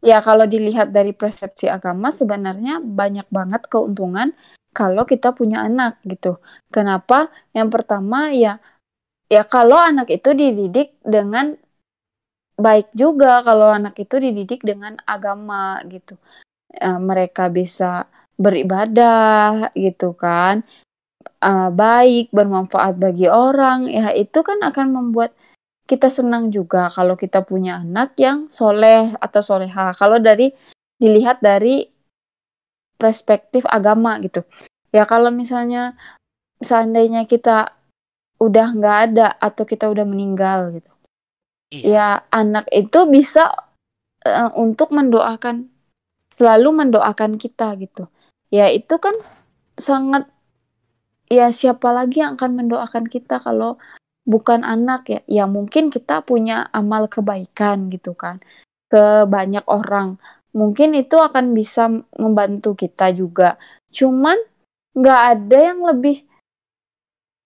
Ya, 0.06 0.22
kalau 0.22 0.46
dilihat 0.46 0.94
dari 0.94 1.18
persepsi 1.18 1.66
agama 1.66 2.14
sebenarnya 2.14 2.78
banyak 2.78 3.26
banget 3.34 3.66
keuntungan 3.66 4.38
kalau 4.70 5.02
kita 5.02 5.34
punya 5.34 5.66
anak 5.66 5.98
gitu. 6.06 6.38
Kenapa? 6.70 7.34
Yang 7.58 7.74
pertama 7.74 8.30
ya 8.30 8.62
ya 9.32 9.44
kalau 9.46 9.78
anak 9.80 10.10
itu 10.14 10.34
dididik 10.34 10.96
dengan 11.02 11.58
baik 12.56 12.92
juga 12.96 13.44
kalau 13.44 13.72
anak 13.72 14.00
itu 14.00 14.16
dididik 14.20 14.64
dengan 14.64 14.96
agama 15.04 15.80
gitu. 15.92 16.16
Eh, 16.72 17.00
mereka 17.00 17.48
bisa 17.52 18.08
beribadah 18.36 19.72
gitu 19.76 20.16
kan. 20.16 20.64
Eh, 21.42 21.70
baik, 21.72 22.32
bermanfaat 22.32 22.96
bagi 22.98 23.28
orang, 23.30 23.88
ya 23.92 24.12
itu 24.16 24.40
kan 24.42 24.60
akan 24.64 24.88
membuat 24.92 25.36
kita 25.86 26.10
senang 26.10 26.50
juga 26.50 26.90
kalau 26.90 27.14
kita 27.14 27.46
punya 27.46 27.84
anak 27.86 28.18
yang 28.18 28.50
soleh 28.50 29.14
atau 29.22 29.42
soleha. 29.46 29.94
Kalau 29.94 30.18
dari 30.18 30.50
dilihat 30.98 31.44
dari 31.44 31.86
perspektif 32.98 33.68
agama 33.70 34.18
gitu. 34.24 34.42
Ya 34.96 35.04
kalau 35.06 35.30
misalnya 35.30 35.94
seandainya 36.64 37.28
kita 37.28 37.76
udah 38.42 38.68
nggak 38.76 38.98
ada 39.12 39.28
atau 39.40 39.64
kita 39.64 39.88
udah 39.88 40.06
meninggal 40.08 40.76
gitu. 40.76 40.92
Iya. 41.72 41.84
Ya 41.84 42.08
anak 42.30 42.70
itu 42.72 43.08
bisa 43.10 43.52
eh, 44.24 44.52
untuk 44.56 44.92
mendoakan 44.92 45.72
selalu 46.32 46.86
mendoakan 46.86 47.40
kita 47.40 47.74
gitu. 47.80 48.12
Ya 48.52 48.68
itu 48.70 49.00
kan 49.00 49.16
sangat 49.76 50.28
ya 51.32 51.50
siapa 51.50 51.90
lagi 51.90 52.22
yang 52.22 52.38
akan 52.38 52.52
mendoakan 52.66 53.06
kita 53.10 53.42
kalau 53.42 53.82
bukan 54.26 54.66
anak 54.66 55.02
ya 55.10 55.20
ya 55.30 55.46
mungkin 55.46 55.94
kita 55.94 56.26
punya 56.26 56.70
amal 56.74 57.06
kebaikan 57.06 57.94
gitu 57.94 58.18
kan 58.18 58.42
ke 58.90 59.26
banyak 59.30 59.62
orang 59.70 60.18
mungkin 60.56 60.98
itu 60.98 61.18
akan 61.20 61.54
bisa 61.54 61.90
membantu 62.18 62.74
kita 62.74 63.14
juga 63.14 63.62
cuman 63.94 64.38
nggak 64.98 65.22
ada 65.36 65.58
yang 65.74 65.80
lebih 65.86 66.26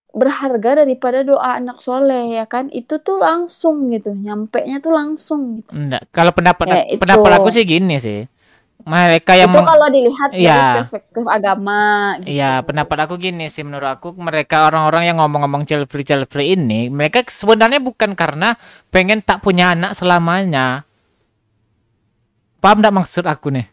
berharga 0.09 0.81
daripada 0.81 1.21
doa 1.21 1.61
anak 1.61 1.77
soleh 1.79 2.33
ya 2.33 2.49
kan 2.49 2.65
itu 2.73 2.97
tuh 2.97 3.21
langsung 3.21 3.93
gitu 3.93 4.09
nyampe 4.11 4.65
nya 4.65 4.81
tuh 4.81 4.89
langsung 4.89 5.61
gitu 5.61 5.69
Enggak. 5.69 6.09
Kalau 6.09 6.33
pendapat 6.33 6.65
Ya, 6.65 6.81
itu. 6.89 7.01
pendapat 7.01 7.31
aku 7.37 7.49
sih 7.53 7.61
gini 7.61 8.01
sih. 8.01 8.25
Mereka 8.79 9.35
yang 9.37 9.51
itu 9.53 9.59
kalau 9.59 9.85
dilihat 9.91 10.31
dari 10.33 10.49
Iya. 10.49 10.81
perspektif 10.81 11.21
agama 11.27 12.15
gitu. 12.23 12.31
Iya, 12.31 12.63
pendapat 12.65 12.97
aku 13.05 13.21
gini 13.21 13.45
sih 13.51 13.61
menurut 13.61 13.85
aku 13.85 14.15
mereka 14.17 14.65
orang-orang 14.65 15.03
yang 15.05 15.17
ngomong-ngomong 15.21 15.67
child 15.67 15.85
free 15.85 16.01
child 16.01 16.25
free 16.25 16.57
ini 16.57 16.87
mereka 16.89 17.21
sebenarnya 17.27 17.77
bukan 17.77 18.17
karena 18.17 18.57
pengen 18.89 19.21
tak 19.21 19.45
punya 19.45 19.77
anak 19.77 19.93
selamanya. 19.93 20.87
Paham 22.59 22.81
enggak 22.81 22.95
maksud 22.97 23.23
aku 23.23 23.53
nih? 23.53 23.67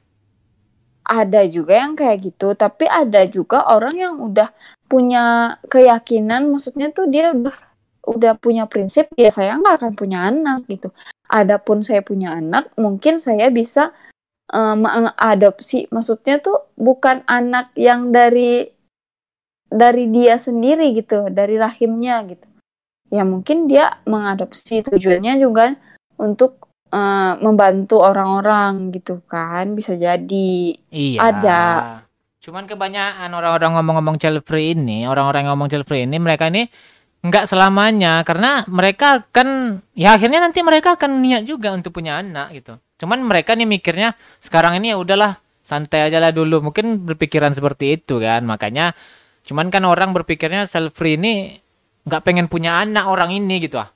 Ada 1.06 1.46
juga 1.46 1.78
yang 1.78 1.94
kayak 1.94 2.34
gitu 2.34 2.58
tapi 2.58 2.90
ada 2.90 3.22
juga 3.30 3.62
orang 3.70 3.94
yang 3.94 4.14
udah 4.18 4.50
punya 4.86 5.56
keyakinan 5.70 6.50
maksudnya 6.50 6.90
tuh 6.90 7.10
dia 7.10 7.34
udah 7.34 7.54
udah 8.06 8.38
punya 8.38 8.70
prinsip 8.70 9.10
ya 9.18 9.28
saya 9.34 9.58
nggak 9.58 9.82
akan 9.82 9.92
punya 9.98 10.30
anak 10.30 10.62
gitu. 10.70 10.94
Adapun 11.26 11.82
saya 11.82 12.06
punya 12.06 12.38
anak 12.38 12.70
mungkin 12.78 13.18
saya 13.18 13.50
bisa 13.50 13.90
eh, 14.54 14.76
mengadopsi 14.78 15.90
maksudnya 15.90 16.38
tuh 16.38 16.70
bukan 16.78 17.26
anak 17.26 17.74
yang 17.74 18.14
dari 18.14 18.70
dari 19.66 20.06
dia 20.14 20.38
sendiri 20.38 20.94
gitu 20.94 21.26
dari 21.34 21.58
rahimnya 21.58 22.22
gitu. 22.30 22.46
Ya 23.10 23.26
mungkin 23.26 23.66
dia 23.66 23.98
mengadopsi 24.06 24.86
tujuannya 24.86 25.42
juga 25.42 25.74
untuk 26.18 26.70
eh, 26.96 27.32
membantu 27.44 28.00
orang-orang 28.00 28.88
gitu 28.96 29.20
kan 29.28 29.76
bisa 29.76 29.92
jadi 29.92 30.72
Iya. 30.88 31.20
Ada. 31.20 31.62
Cuman 32.40 32.64
kebanyakan 32.70 33.30
orang-orang 33.34 33.70
ngomong-ngomong 33.74 34.16
child 34.22 34.40
free 34.46 34.72
ini, 34.72 35.04
orang-orang 35.04 35.50
ngomong 35.50 35.66
child 35.66 35.84
free 35.84 36.06
ini 36.06 36.16
mereka 36.22 36.46
ini 36.46 36.70
nggak 37.26 37.50
selamanya 37.50 38.22
karena 38.22 38.62
mereka 38.70 39.26
kan 39.34 39.82
ya 39.98 40.14
akhirnya 40.14 40.38
nanti 40.38 40.62
mereka 40.62 40.94
akan 40.94 41.26
niat 41.26 41.42
juga 41.42 41.74
untuk 41.74 41.90
punya 41.90 42.22
anak 42.22 42.54
gitu. 42.54 42.78
Cuman 43.02 43.26
mereka 43.26 43.58
nih 43.58 43.66
mikirnya 43.66 44.14
sekarang 44.38 44.78
ini 44.78 44.94
ya 44.94 44.96
udahlah 44.96 45.42
santai 45.58 46.06
aja 46.06 46.22
lah 46.22 46.30
dulu. 46.30 46.70
Mungkin 46.70 47.02
berpikiran 47.02 47.50
seperti 47.50 47.98
itu 47.98 48.22
kan. 48.22 48.46
Makanya 48.46 48.94
cuman 49.42 49.66
kan 49.74 49.82
orang 49.82 50.14
berpikirnya 50.14 50.70
child 50.70 50.94
free 50.94 51.18
ini 51.18 51.58
nggak 52.06 52.22
pengen 52.22 52.46
punya 52.46 52.78
anak 52.78 53.10
orang 53.10 53.34
ini 53.34 53.58
gitu 53.58 53.82
ah. 53.82 53.90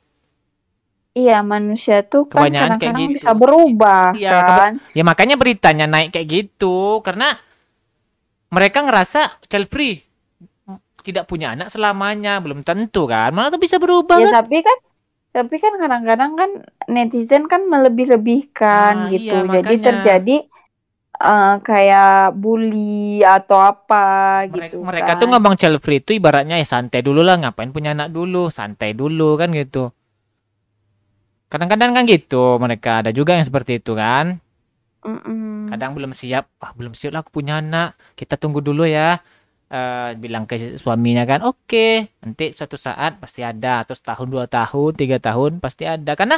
Iya 1.10 1.42
manusia 1.42 2.06
tuh 2.06 2.30
kan 2.30 2.46
Kebanyakan 2.46 2.78
kayak 2.78 2.80
kadang-kadang 2.86 3.10
gitu. 3.10 3.16
bisa 3.18 3.30
berubah 3.34 4.04
Iya, 4.14 4.30
kan. 4.46 4.72
Ya 4.94 5.02
makanya 5.02 5.34
beritanya 5.34 5.86
naik 5.90 6.14
kayak 6.14 6.28
gitu 6.30 7.02
karena 7.02 7.34
mereka 8.50 8.78
ngerasa 8.82 9.20
child 9.46 9.66
free 9.70 10.02
tidak 11.00 11.24
punya 11.26 11.56
anak 11.56 11.72
selamanya 11.72 12.38
belum 12.44 12.60
tentu 12.60 13.08
kan 13.08 13.32
malah 13.32 13.48
tuh 13.48 13.58
bisa 13.62 13.80
berubah 13.80 14.20
Ya 14.20 14.28
kan 14.28 14.34
tapi 14.44 14.58
kan 14.60 14.78
tapi 15.30 15.56
kan 15.62 15.72
kadang-kadang 15.78 16.32
kan 16.34 16.50
netizen 16.90 17.46
kan 17.46 17.62
melebih-lebihkan 17.70 18.92
Nah, 19.06 19.10
gitu. 19.14 19.34
iya, 19.34 19.46
Jadi 19.46 19.74
makanya. 19.74 19.86
terjadi 19.86 20.36
eh, 21.20 21.54
kayak 21.62 22.34
bully 22.34 23.22
atau 23.22 23.58
apa 23.62 24.04
mereka, 24.50 24.56
gitu 24.70 24.76
mereka 24.82 25.12
kan. 25.14 25.20
tuh 25.20 25.26
ngomong 25.30 25.54
child 25.58 25.78
free 25.84 26.00
itu 26.02 26.10
ibaratnya 26.18 26.56
ya 26.58 26.66
santai 26.66 27.00
dulu 27.06 27.20
lah 27.22 27.36
ngapain 27.40 27.70
punya 27.70 27.94
anak 27.96 28.10
dulu 28.10 28.50
santai 28.50 28.92
dulu 28.92 29.38
kan 29.40 29.50
gitu 29.54 29.90
kadang-kadang 31.50 31.90
kan 31.92 32.02
gitu 32.06 32.56
mereka 32.62 33.04
ada 33.04 33.10
juga 33.10 33.36
yang 33.36 33.44
seperti 33.44 33.82
itu 33.82 33.92
kan? 33.98 34.38
Mm-mm. 35.00 35.72
kadang 35.72 35.96
belum 35.96 36.12
siap 36.12 36.60
ah 36.60 36.76
belum 36.76 36.92
siap 36.92 37.12
lah 37.16 37.20
aku 37.26 37.32
punya 37.34 37.60
anak. 37.60 37.96
Kita 38.16 38.40
tunggu 38.40 38.60
dulu 38.64 38.86
ya. 38.86 39.20
Eh 39.70 40.10
bilang 40.18 40.50
ke 40.50 40.78
suaminya 40.82 41.22
kan 41.22 41.46
oke 41.46 42.10
nanti 42.26 42.50
suatu 42.58 42.74
saat 42.74 43.22
pasti 43.22 43.38
ada 43.46 43.86
atau 43.86 43.94
setahun 43.94 44.26
dua 44.26 44.50
tahun 44.50 44.92
tiga 44.98 45.16
tahun 45.22 45.62
pasti 45.62 45.84
ada. 45.86 46.12
Karena 46.18 46.36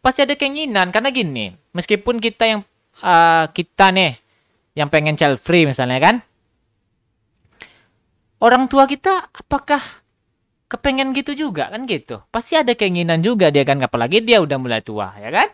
pasti 0.00 0.24
ada 0.24 0.34
keinginan 0.34 0.88
karena 0.88 1.12
gini 1.12 1.52
meskipun 1.76 2.18
kita 2.24 2.44
yang 2.48 2.60
eh, 3.04 3.44
kita 3.52 3.92
nih 3.92 4.12
yang 4.76 4.88
pengen 4.88 5.14
child 5.16 5.36
free 5.36 5.68
misalnya 5.68 6.00
kan 6.00 6.16
orang 8.40 8.64
tua 8.66 8.88
kita 8.88 9.28
apakah 9.28 9.99
kepengen 10.70 11.08
gitu 11.18 11.32
juga 11.34 11.64
kan 11.72 11.82
gitu 11.90 12.22
pasti 12.34 12.54
ada 12.60 12.72
keinginan 12.78 13.20
juga 13.20 13.46
dia 13.54 13.64
kan 13.68 13.78
apalagi 13.82 14.22
dia 14.28 14.38
udah 14.44 14.56
mulai 14.62 14.80
tua 14.88 15.08
ya 15.18 15.30
kan 15.34 15.48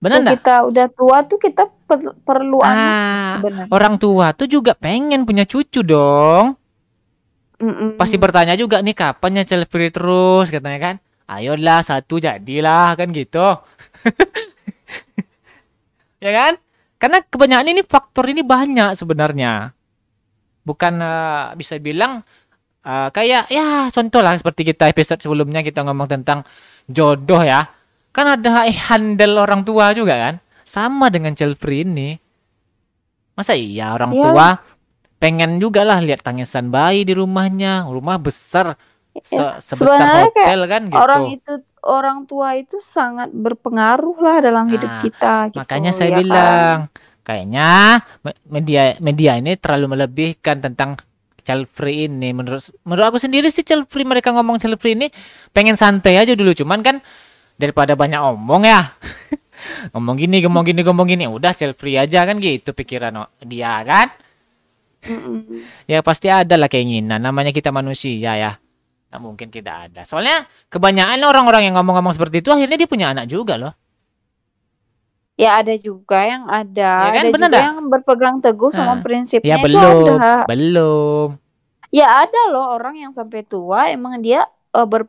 benar 0.00 0.18
nggak 0.24 0.38
kita 0.40 0.54
udah 0.68 0.86
tua 0.96 1.18
tuh 1.28 1.38
kita 1.44 1.62
per- 1.84 2.16
perlu 2.24 2.58
anak 2.64 2.94
Ah, 2.96 3.36
sebenarnya. 3.36 3.72
orang 3.76 3.94
tua 4.00 4.32
tuh 4.32 4.48
juga 4.48 4.72
pengen 4.76 5.28
punya 5.28 5.44
cucu 5.44 5.80
dong. 5.84 6.56
Mm-mm. 7.60 8.00
Pasti 8.00 8.16
bertanya 8.16 8.56
juga 8.56 8.80
nih 8.80 8.96
kapan 8.96 9.44
ya 9.44 9.64
free 9.68 9.92
terus 9.92 10.48
katanya 10.48 10.78
kan. 10.80 10.94
Ayolah 11.30 11.80
satu 11.84 12.16
jadilah 12.18 12.96
kan 12.98 13.12
gitu. 13.12 13.60
ya 16.24 16.30
kan? 16.32 16.52
Karena 17.00 17.18
kebanyakan 17.24 17.68
ini 17.72 17.82
faktor 17.84 18.28
ini 18.28 18.42
banyak 18.44 18.92
sebenarnya. 18.96 19.72
Bukan 20.62 20.94
eh, 21.00 21.44
bisa 21.56 21.76
bilang 21.78 22.20
eh, 22.80 23.08
kayak 23.10 23.48
ya 23.48 23.88
contoh 23.88 24.20
lah 24.20 24.36
seperti 24.36 24.68
kita 24.68 24.88
episode 24.88 25.20
sebelumnya 25.20 25.60
kita 25.60 25.84
ngomong 25.84 26.08
tentang 26.08 26.44
jodoh 26.86 27.40
ya. 27.40 27.68
Kan 28.10 28.26
ada 28.26 28.66
handle 28.66 29.38
orang 29.38 29.62
tua 29.62 29.94
juga 29.94 30.18
kan. 30.18 30.34
Sama 30.66 31.10
dengan 31.10 31.34
free 31.34 31.82
ini. 31.82 32.14
Masa 33.34 33.56
iya 33.56 33.94
orang 33.94 34.12
Ya. 34.12 34.22
tua 34.22 34.48
pengen 35.20 35.60
juga 35.60 35.84
lah 35.84 36.00
lihat 36.00 36.24
tangisan 36.24 36.72
bayi 36.72 37.04
di 37.04 37.12
rumahnya, 37.12 37.84
rumah 37.86 38.16
besar 38.16 38.74
se- 39.20 39.36
Ya, 39.36 39.60
sebesar 39.60 40.00
sebenarnya 40.00 40.24
hotel 40.32 40.60
kan 40.66 40.82
gitu. 40.88 40.96
Orang 40.96 41.22
itu 41.28 41.52
orang 41.84 42.18
tua 42.24 42.56
itu 42.56 42.76
sangat 42.80 43.28
berpengaruh 43.32 44.16
lah 44.20 44.36
dalam 44.40 44.68
hidup 44.68 44.90
Nah, 44.90 45.00
kita 45.00 45.34
gitu, 45.52 45.60
Makanya 45.60 45.92
saya 45.92 46.10
ya 46.10 46.16
kan? 46.20 46.78
Kayaknya 47.30 48.02
me- 48.26 48.40
media 48.50 48.98
media 48.98 49.38
ini 49.38 49.54
terlalu 49.54 49.94
melebihkan 49.94 50.58
tentang 50.58 50.98
child 51.46 51.70
free 51.70 52.10
ini. 52.10 52.34
Menurut 52.34 52.62
menurut 52.82 53.14
aku 53.14 53.18
sendiri 53.22 53.48
sih 53.48 53.62
child 53.62 53.86
free 53.86 54.02
mereka 54.02 54.34
ngomong 54.34 54.58
child 54.58 54.76
free 54.82 54.98
ini 54.98 55.08
pengen 55.54 55.78
santai 55.78 56.18
aja 56.18 56.34
dulu. 56.34 56.50
Cuman 56.50 56.82
kan 56.82 56.98
daripada 57.54 57.94
banyak 57.94 58.18
omong 58.18 58.66
ya. 58.66 58.94
ngomong 59.94 60.16
gini, 60.16 60.40
ngomong 60.42 60.64
gini, 60.64 60.80
ngomong 60.82 61.06
gini, 61.06 61.24
udah 61.28 61.52
child 61.54 61.76
free 61.76 61.96
aja 62.00 62.26
kan 62.26 62.40
gitu 62.40 62.74
pikiran 62.74 63.28
dia 63.44 63.80
kan. 63.86 64.08
Ya 65.88 66.04
pasti 66.04 66.28
ada 66.28 66.60
lah 66.60 66.68
keinginan. 66.68 67.20
Namanya 67.24 67.54
kita 67.56 67.72
manusia 67.72 68.36
ya. 68.36 68.52
Nggak 69.10 69.20
mungkin 69.20 69.48
tidak 69.50 69.90
ada. 69.90 70.06
Soalnya 70.06 70.46
kebanyakan 70.70 71.18
orang-orang 71.26 71.66
yang 71.66 71.74
ngomong-ngomong 71.80 72.14
seperti 72.14 72.44
itu 72.44 72.52
akhirnya 72.52 72.76
dia 72.78 72.88
punya 72.88 73.10
anak 73.10 73.26
juga 73.26 73.58
loh. 73.58 73.74
Ya 75.40 75.56
ada 75.56 75.72
juga 75.72 76.20
yang 76.20 76.44
ada, 76.52 76.92
Ya 77.08 77.10
kan, 77.16 77.24
ada 77.24 77.32
bener 77.32 77.48
juga 77.48 77.56
dah? 77.56 77.64
yang 77.64 77.78
berpegang 77.88 78.36
teguh 78.44 78.68
sama 78.68 78.92
Nah, 78.92 79.00
prinsipnya 79.00 79.48
Ya 79.48 79.56
itu 79.56 79.64
belum, 79.64 80.04
ada. 80.20 80.32
belum. 80.44 81.28
Ya 81.90 82.06
ada 82.22 82.40
loh 82.52 82.66
orang 82.70 83.00
yang 83.00 83.12
sampai 83.16 83.40
tua 83.42 83.88
emang 83.88 84.20
dia 84.20 84.44
eh, 84.70 84.84
ber- 84.86 85.08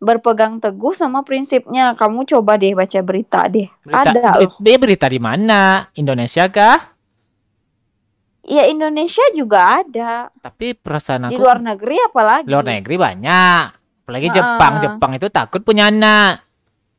berpegang 0.00 0.58
teguh 0.58 0.96
sama 0.96 1.20
prinsipnya. 1.22 1.92
Kamu 1.92 2.24
coba 2.24 2.56
deh 2.56 2.72
baca 2.72 3.00
berita 3.04 3.44
deh. 3.46 3.68
Berita, 3.84 4.10
ada 4.10 4.40
loh. 4.40 4.56
dia 4.58 4.76
berita 4.80 5.06
di 5.06 5.20
mana? 5.20 5.92
Indonesia 5.92 6.48
kah? 6.48 6.96
Ya 8.46 8.64
Indonesia 8.64 9.22
juga 9.34 9.82
ada. 9.82 10.30
Tapi 10.40 10.72
perasaan 10.72 11.28
Di 11.28 11.34
aku 11.34 11.42
luar 11.42 11.58
negeri 11.58 11.98
apalagi. 12.00 12.46
luar 12.46 12.64
negeri 12.64 12.96
banyak. 12.96 13.62
Apalagi 14.06 14.28
Heeh. 14.30 14.36
Jepang. 14.38 14.74
Jepang 14.78 15.12
itu 15.18 15.26
takut 15.28 15.60
punya 15.60 15.90
anak. 15.90 16.46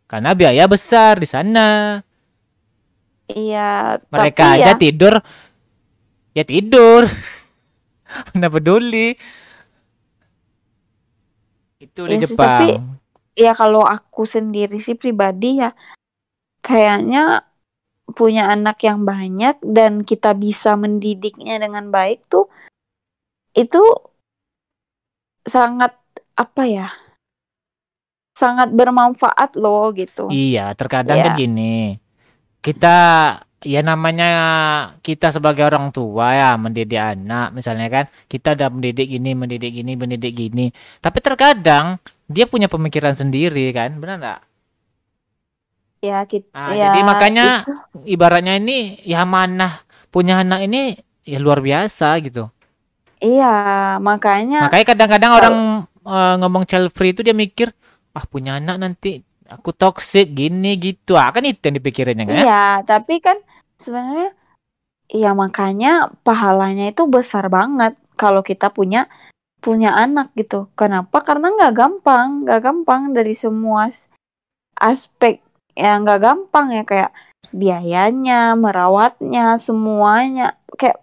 Karena 0.08 0.36
biaya 0.36 0.68
besar 0.68 1.20
di 1.20 1.28
sana. 1.28 2.00
Iya, 3.28 4.00
Mereka 4.08 4.40
tapi 4.40 4.56
aja 4.64 4.72
ya, 4.72 4.80
tidur 4.80 5.14
ya 6.32 6.44
tidur. 6.48 7.04
Nggak 8.36 8.54
peduli. 8.56 9.08
Itu 11.78 12.08
di 12.08 12.18
sih, 12.18 12.34
Jepang. 12.34 12.48
tapi- 12.48 12.80
ya 13.38 13.54
kalau 13.54 13.86
aku 13.86 14.26
sendiri 14.26 14.82
sih 14.82 14.98
pribadi 14.98 15.62
ya 15.62 15.70
kayaknya 16.66 17.46
punya 18.18 18.50
anak 18.50 18.82
yang 18.82 19.06
banyak 19.06 19.62
dan 19.62 20.02
kita 20.02 20.34
bisa 20.34 20.74
mendidiknya 20.74 21.62
dengan 21.62 21.94
baik 21.94 22.26
tuh 22.32 22.50
itu 23.54 23.84
sangat 25.44 25.94
apa 26.34 26.64
ya? 26.66 26.90
Sangat 28.38 28.70
bermanfaat 28.72 29.58
loh 29.58 29.90
gitu. 29.94 30.30
Iya, 30.30 30.72
terkadang 30.78 31.18
kan 31.18 31.34
Iya. 31.34 31.40
gini. 31.40 31.98
Kita 32.68 32.96
ya 33.72 33.80
namanya 33.90 34.26
kita 35.06 35.28
sebagai 35.36 35.64
orang 35.70 35.86
tua 35.96 36.26
ya 36.40 36.50
mendidik 36.64 37.00
anak 37.12 37.46
misalnya 37.58 37.88
kan 37.96 38.06
kita 38.32 38.48
udah 38.60 38.68
mendidik 38.76 39.08
gini, 39.14 39.30
mendidik 39.42 39.72
gini, 39.78 39.92
mendidik 40.02 40.34
gini. 40.42 40.66
Tapi 41.04 41.18
terkadang 41.26 41.86
dia 42.34 42.46
punya 42.52 42.68
pemikiran 42.74 43.16
sendiri 43.22 43.66
kan, 43.78 43.90
benar 44.02 44.16
nggak? 44.22 44.40
Ya 46.06 46.18
kita 46.30 46.48
Ah, 46.56 46.74
ya 46.82 46.88
jadi 46.90 47.00
makanya 47.10 47.46
itu 47.46 47.74
ibaratnya 48.14 48.54
ini 48.62 48.98
ya 49.06 49.22
mana 49.36 49.68
punya 50.14 50.34
anak 50.44 50.60
ini 50.68 50.78
ya 51.32 51.38
luar 51.44 51.60
biasa 51.68 52.08
gitu. 52.26 52.50
iya 53.22 53.46
makanya 54.08 54.58
Makanya 54.58 54.86
kadang-kadang 54.94 55.32
orang 55.38 55.56
eh, 56.08 56.34
ngomong 56.42 56.64
child 56.70 56.90
free 56.96 57.14
itu 57.14 57.22
dia 57.22 57.36
mikir, 57.38 57.70
ah 58.18 58.26
punya 58.26 58.58
anak 58.58 58.76
nanti 58.82 59.22
aku 59.48 59.72
toxic 59.74 60.32
gini 60.36 60.76
gitu. 60.78 61.16
Ah, 61.16 61.32
kan 61.32 61.44
itu 61.48 61.60
yang 61.68 61.78
dipikirinnya 61.80 62.26
kan? 62.28 62.38
Iya, 62.44 62.66
tapi 62.84 63.24
kan 63.24 63.40
sebenarnya 63.80 64.36
ya 65.08 65.32
makanya 65.32 66.12
pahalanya 66.28 66.92
itu 66.92 67.08
besar 67.08 67.48
banget 67.48 67.96
kalau 68.20 68.44
kita 68.44 68.70
punya 68.70 69.08
punya 69.64 69.96
anak 69.96 70.32
gitu. 70.38 70.70
Kenapa? 70.78 71.24
Karena 71.24 71.52
nggak 71.52 71.74
gampang, 71.74 72.46
nggak 72.46 72.62
gampang 72.62 73.02
dari 73.16 73.34
semua 73.34 73.90
aspek 74.78 75.42
yang 75.74 76.06
nggak 76.06 76.22
gampang 76.22 76.74
ya 76.74 76.84
kayak 76.86 77.12
biayanya, 77.50 78.54
merawatnya, 78.54 79.56
semuanya 79.58 80.60
kayak 80.76 81.00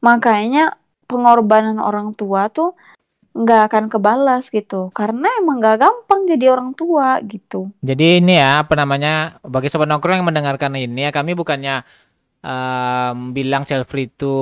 makanya 0.00 0.78
pengorbanan 1.10 1.82
orang 1.82 2.14
tua 2.14 2.48
tuh 2.48 2.78
nggak 3.30 3.62
akan 3.70 3.84
kebalas 3.86 4.50
gitu 4.50 4.90
karena 4.90 5.30
emang 5.38 5.62
nggak 5.62 5.76
gampang 5.78 6.26
jadi 6.26 6.50
orang 6.50 6.74
tua 6.74 7.22
gitu. 7.22 7.70
Jadi 7.78 8.18
ini 8.18 8.36
ya 8.36 8.66
apa 8.66 8.74
namanya 8.74 9.38
bagi 9.46 9.70
sobat 9.70 9.86
nongkrong 9.86 10.20
yang 10.22 10.28
mendengarkan 10.28 10.74
ini 10.74 11.06
ya 11.06 11.10
kami 11.14 11.38
bukannya 11.38 11.86
em, 12.40 13.16
bilang 13.36 13.62
free 13.86 14.08
itu 14.08 14.34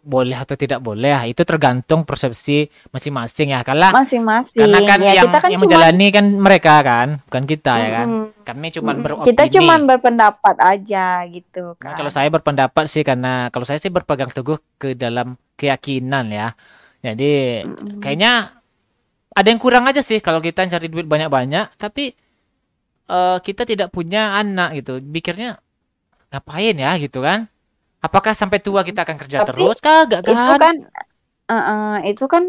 boleh 0.00 0.36
atau 0.38 0.54
tidak 0.54 0.78
boleh 0.80 1.10
ya 1.10 1.22
itu 1.26 1.42
tergantung 1.42 2.06
persepsi 2.06 2.70
masing-masing 2.88 3.52
ya 3.52 3.60
karena 3.66 3.90
Masing-masing. 3.90 4.62
karena 4.62 4.78
kan 4.86 4.98
ya 5.02 5.12
yang 5.12 5.26
kita 5.28 5.38
kan 5.42 5.50
yang 5.50 5.60
cuma 5.60 5.66
menjalani 5.68 6.06
kan 6.08 6.24
mereka 6.38 6.74
kan 6.80 7.08
bukan 7.26 7.44
kita 7.44 7.72
ya 7.78 7.90
kan 7.92 8.08
kami 8.42 8.66
cuma 8.70 8.90
Mm-mm. 8.94 9.02
beropini 9.02 9.28
Kita 9.34 9.44
cuman 9.58 9.80
berpendapat 9.86 10.56
aja 10.58 11.06
gitu 11.28 11.74
Nah, 11.76 11.92
kan. 11.92 11.94
kalau 11.98 12.10
saya 12.10 12.28
berpendapat 12.30 12.84
sih 12.86 13.02
karena 13.02 13.50
kalau 13.50 13.66
saya 13.66 13.78
sih 13.82 13.90
berpegang 13.90 14.30
teguh 14.30 14.58
ke 14.78 14.94
dalam 14.94 15.34
keyakinan 15.58 16.30
ya 16.30 16.48
jadi 17.02 17.66
kayaknya 17.98 18.62
ada 19.34 19.48
yang 19.48 19.58
kurang 19.58 19.90
aja 19.90 19.98
sih 20.04 20.22
kalau 20.22 20.38
kita 20.38 20.62
cari 20.70 20.86
duit 20.86 21.04
banyak-banyak 21.08 21.74
tapi 21.74 22.14
eh, 23.10 23.38
kita 23.42 23.66
tidak 23.66 23.90
punya 23.90 24.38
anak 24.38 24.78
gitu. 24.78 25.02
Pikirnya 25.02 25.58
ngapain 26.30 26.76
ya? 26.78 26.94
gitu 27.02 27.20
kan. 27.20 27.50
Apakah 28.02 28.34
sampai 28.34 28.58
tua 28.58 28.82
kita 28.82 29.06
akan 29.06 29.16
kerja 29.18 29.42
Tapi 29.42 29.48
terus 29.50 29.78
kagak 29.78 30.26
itu 30.26 30.34
kan? 30.34 30.58
kan 30.58 30.76
eh, 31.50 31.54
eh, 31.54 31.94
itu 32.10 32.24
kan 32.26 32.44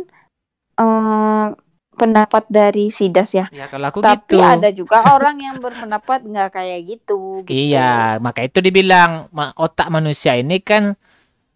eh, 0.81 1.47
pendapat 1.93 2.43
dari 2.49 2.89
Sidas 2.89 3.37
ya. 3.37 3.45
ya 3.53 3.69
kalau 3.69 3.93
aku 3.93 4.01
Tapi 4.01 4.33
gitu. 4.33 4.41
ada 4.41 4.69
juga 4.73 4.97
orang 5.15 5.37
yang 5.41 5.57
berpendapat 5.61 6.25
nggak 6.25 6.49
kayak 6.57 6.79
gitu, 6.89 7.45
gitu. 7.45 7.53
iya 7.53 8.17
maka 8.17 8.41
itu 8.41 8.59
dibilang 8.65 9.29
otak 9.57 9.93
manusia 9.93 10.33
ini 10.33 10.57
kan 10.57 10.97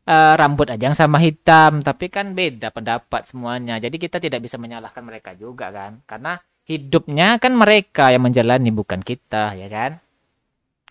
eh, 0.08 0.34
rambut 0.40 0.72
aja 0.72 0.88
yang 0.88 0.98
sama 0.98 1.20
hitam 1.20 1.84
tapi 1.84 2.08
kan 2.08 2.32
beda 2.32 2.72
pendapat 2.72 3.28
semuanya 3.28 3.78
jadi 3.78 3.94
kita 3.94 4.24
tidak 4.24 4.40
bisa 4.40 4.56
menyalahkan 4.56 5.04
mereka 5.04 5.36
juga 5.36 5.70
kan 5.70 6.00
karena 6.08 6.40
hidupnya 6.64 7.38
kan 7.44 7.54
mereka 7.54 8.10
yang 8.16 8.24
menjalani 8.24 8.72
bukan 8.72 9.04
kita 9.04 9.54
ya 9.54 9.68
kan 9.68 10.00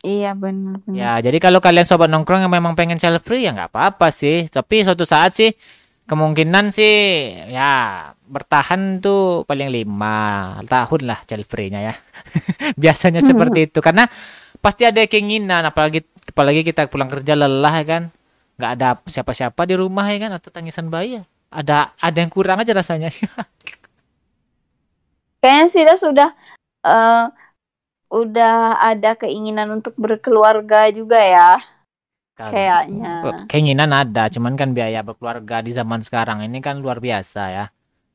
Iya 0.06 0.38
benar. 0.38 0.86
Ya, 0.92 1.18
jadi 1.18 1.42
kalau 1.42 1.58
kalian 1.58 1.82
sobat 1.82 2.06
nongkrong 2.06 2.46
yang 2.46 2.52
memang 2.54 2.78
pengen 2.78 3.00
free 3.18 3.42
ya 3.42 3.50
nggak 3.50 3.74
apa-apa 3.74 4.14
sih. 4.14 4.46
Tapi 4.46 4.86
suatu 4.86 5.02
saat 5.02 5.34
sih 5.34 5.50
kemungkinan 6.06 6.70
sih 6.70 6.94
ya 7.50 8.12
bertahan 8.22 9.02
tuh 9.02 9.42
paling 9.42 9.66
lima 9.66 10.54
tahun 10.70 11.02
lah 11.10 11.26
child 11.26 11.42
free-nya 11.50 11.80
ya. 11.90 11.94
Biasanya 12.82 13.18
seperti 13.18 13.64
itu 13.72 13.82
karena 13.82 14.06
pasti 14.62 14.86
ada 14.86 15.02
keinginan 15.10 15.66
apalagi 15.66 16.06
apalagi 16.30 16.62
kita 16.62 16.86
pulang 16.86 17.10
kerja 17.10 17.34
lelah 17.34 17.74
ya 17.82 17.84
kan. 17.88 18.02
Nggak 18.56 18.72
ada 18.80 18.88
siapa-siapa 19.04 19.68
di 19.68 19.76
rumah 19.76 20.08
ya 20.08 20.28
kan 20.28 20.32
atau 20.36 20.48
tangisan 20.48 20.88
bayi 20.88 21.20
ya. 21.20 21.22
Ada 21.52 21.92
ada 22.00 22.18
yang 22.18 22.32
kurang 22.32 22.60
aja 22.60 22.72
rasanya. 22.72 23.12
Kayaknya 25.44 25.66
Sidas 25.70 26.02
sudah 26.02 26.34
eh, 26.82 27.24
udah 28.10 28.82
ada 28.82 29.14
keinginan 29.14 29.80
untuk 29.80 29.94
berkeluarga 29.94 30.90
juga 30.90 31.20
ya. 31.20 31.60
Kan. 32.36 32.52
Kayaknya. 32.52 33.12
Keinginan 33.48 33.90
ada, 33.96 34.28
cuman 34.28 34.60
kan 34.60 34.76
biaya 34.76 35.00
berkeluarga 35.00 35.64
di 35.64 35.72
zaman 35.72 36.04
sekarang 36.04 36.44
ini 36.44 36.60
kan 36.60 36.84
luar 36.84 37.00
biasa 37.00 37.42
ya. 37.48 37.64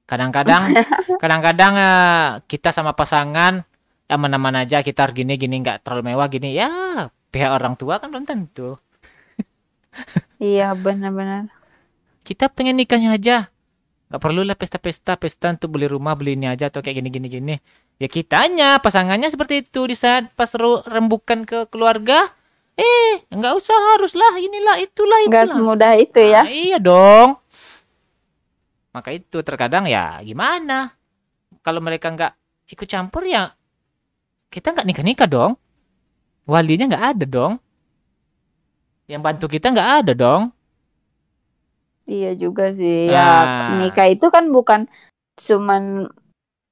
Kadang-kadang, 0.06 0.78
kadang-kadang 1.24 1.74
eh, 1.78 2.28
kita 2.46 2.70
sama 2.70 2.94
pasangan 2.94 3.66
ya 4.12 4.20
mana-mana 4.20 4.68
aja 4.68 4.84
kita 4.84 5.08
harus 5.08 5.16
gini 5.16 5.40
gini 5.40 5.64
nggak 5.64 5.88
terlalu 5.88 6.12
mewah 6.12 6.28
gini 6.28 6.52
ya 6.52 6.68
pihak 7.32 7.48
orang 7.48 7.80
tua 7.80 7.98
kan 7.98 8.12
belum 8.12 8.28
tentu. 8.28 8.76
Iya 10.42 10.74
benar-benar. 10.74 11.54
Kita 12.26 12.50
pengen 12.50 12.82
nikahnya 12.82 13.14
aja, 13.14 13.54
nggak 14.10 14.22
perlu 14.22 14.42
lah 14.42 14.58
pesta-pesta 14.58 15.14
pesta 15.18 15.54
untuk 15.54 15.78
beli 15.78 15.86
rumah 15.86 16.18
beli 16.18 16.34
ini 16.34 16.50
aja 16.50 16.74
atau 16.74 16.82
kayak 16.82 16.98
gini 17.06 17.30
gini. 17.30 17.56
Ya 18.02 18.10
kitanya 18.10 18.82
pasangannya 18.82 19.30
seperti 19.30 19.62
itu 19.62 19.86
di 19.86 19.94
saat 19.94 20.34
pas 20.34 20.50
rembukan 20.90 21.46
ke 21.46 21.70
keluarga, 21.70 22.34
eh 22.74 23.22
nggak 23.30 23.54
usah 23.54 23.78
haruslah 23.94 24.42
inilah 24.42 24.82
itulah 24.82 25.30
Nggak 25.30 25.46
itulah. 25.46 25.54
semudah 25.54 25.94
itu 26.02 26.20
ya. 26.26 26.42
Nah, 26.42 26.50
iya 26.50 26.78
dong. 26.82 27.38
Maka 28.92 29.14
itu 29.14 29.38
terkadang 29.46 29.86
ya 29.86 30.18
gimana? 30.26 30.98
Kalau 31.62 31.78
mereka 31.80 32.10
nggak 32.10 32.34
ikut 32.74 32.88
campur 32.90 33.30
ya 33.30 33.54
kita 34.50 34.74
nggak 34.74 34.88
nikah-nikah 34.90 35.30
dong. 35.30 35.52
Walinya 36.50 36.90
nggak 36.92 37.06
ada 37.16 37.26
dong. 37.30 37.54
Yang 39.12 39.22
bantu 39.28 39.46
kita 39.52 39.76
nggak 39.76 39.92
ada 40.00 40.14
dong. 40.16 40.44
Iya 42.08 42.32
juga 42.40 42.72
sih. 42.72 43.12
Nah. 43.12 43.76
Ya 43.76 43.84
nikah 43.84 44.08
itu 44.08 44.32
kan 44.32 44.48
bukan 44.48 44.88
cuman 45.36 46.08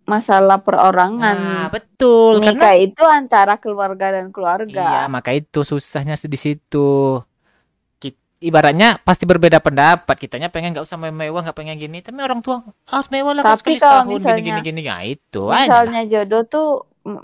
masalah 0.08 0.64
perorangan. 0.64 1.38
Nah, 1.38 1.68
betul. 1.70 2.42
nikah 2.42 2.56
Karena 2.56 2.72
itu 2.80 3.04
antara 3.06 3.56
keluarga 3.62 4.10
dan 4.10 4.28
iya, 4.28 4.34
keluarga. 4.34 5.06
maka 5.06 5.36
itu 5.36 5.62
susahnya 5.62 6.16
di 6.18 6.40
situ. 6.40 7.20
Ibaratnya 8.40 9.04
pasti 9.04 9.28
berbeda 9.28 9.60
pendapat. 9.60 10.16
Kitanya 10.16 10.48
pengen 10.48 10.72
nggak 10.72 10.88
usah 10.88 10.96
mewah, 10.96 11.44
nggak 11.44 11.60
pengen 11.60 11.76
gini. 11.76 12.00
Tapi 12.00 12.24
orang 12.24 12.40
tua 12.40 12.64
harus 12.88 13.12
mewah 13.12 13.36
lah 13.36 13.44
Tapi 13.44 13.76
kalau 13.76 14.08
setahun 14.08 14.16
misalnya- 14.16 14.40
gini 14.40 14.60
gini 14.64 14.80
gini. 14.80 14.82
Nah, 14.88 15.04
itu 15.04 15.42
aja. 15.52 15.60
Misalnya 15.68 16.02
jodoh 16.08 16.44
tuh 16.48 16.68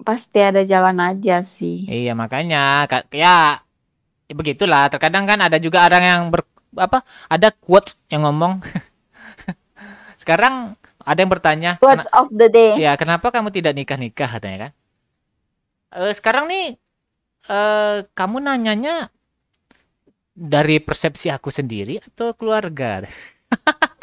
pasti 0.03 0.43
ada 0.43 0.67
jalan 0.67 0.99
aja 0.99 1.39
sih. 1.39 1.87
Iya 1.87 2.19
makanya 2.19 2.83
ka- 2.91 3.07
ya, 3.15 3.63
ya 4.25 4.33
begitulah. 4.33 4.89
Terkadang 4.89 5.25
kan 5.29 5.39
ada 5.41 5.57
juga 5.61 5.85
orang 5.85 6.03
yang 6.03 6.21
ber, 6.33 6.45
apa 6.75 7.01
ada 7.29 7.49
quotes 7.53 7.97
yang 8.11 8.25
ngomong 8.27 8.59
sekarang 10.21 10.75
ada 11.05 11.19
yang 11.21 11.29
bertanya, 11.29 11.71
Words 11.85 12.09
of 12.17 12.33
the 12.33 12.49
day. 12.49 12.81
Ya, 12.81 12.97
kenapa 12.97 13.29
kamu 13.29 13.53
tidak 13.53 13.77
nikah-nikah 13.77 14.25
katanya 14.25 14.57
kan? 14.57 14.71
Eh 16.01 16.13
sekarang 16.17 16.49
nih 16.49 16.65
eh 17.45 17.97
kamu 18.17 18.41
nanyanya 18.41 19.13
dari 20.33 20.81
persepsi 20.81 21.29
aku 21.29 21.53
sendiri 21.53 22.01
atau 22.01 22.33
keluarga? 22.33 23.05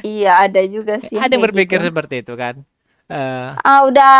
Iya, 0.00 0.48
ada 0.48 0.64
juga 0.64 0.96
sih. 1.04 1.20
Ada 1.20 1.36
yang 1.36 1.44
berpikir 1.52 1.76
gitu. 1.76 1.92
seperti 1.92 2.24
itu 2.24 2.32
kan? 2.32 2.64
Eh 3.12 3.48
Ah, 3.58 3.84
udah 3.84 4.12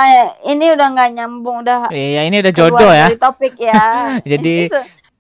ini 0.45 0.69
udah 0.69 0.87
nggak 0.91 1.11
nyambung 1.15 1.57
udah 1.63 1.89
iya 1.89 2.23
ini 2.23 2.39
udah 2.39 2.53
jodoh 2.53 2.93
ya. 2.93 3.09
topik 3.17 3.57
ya. 3.57 3.81
Jadi- 4.31 4.69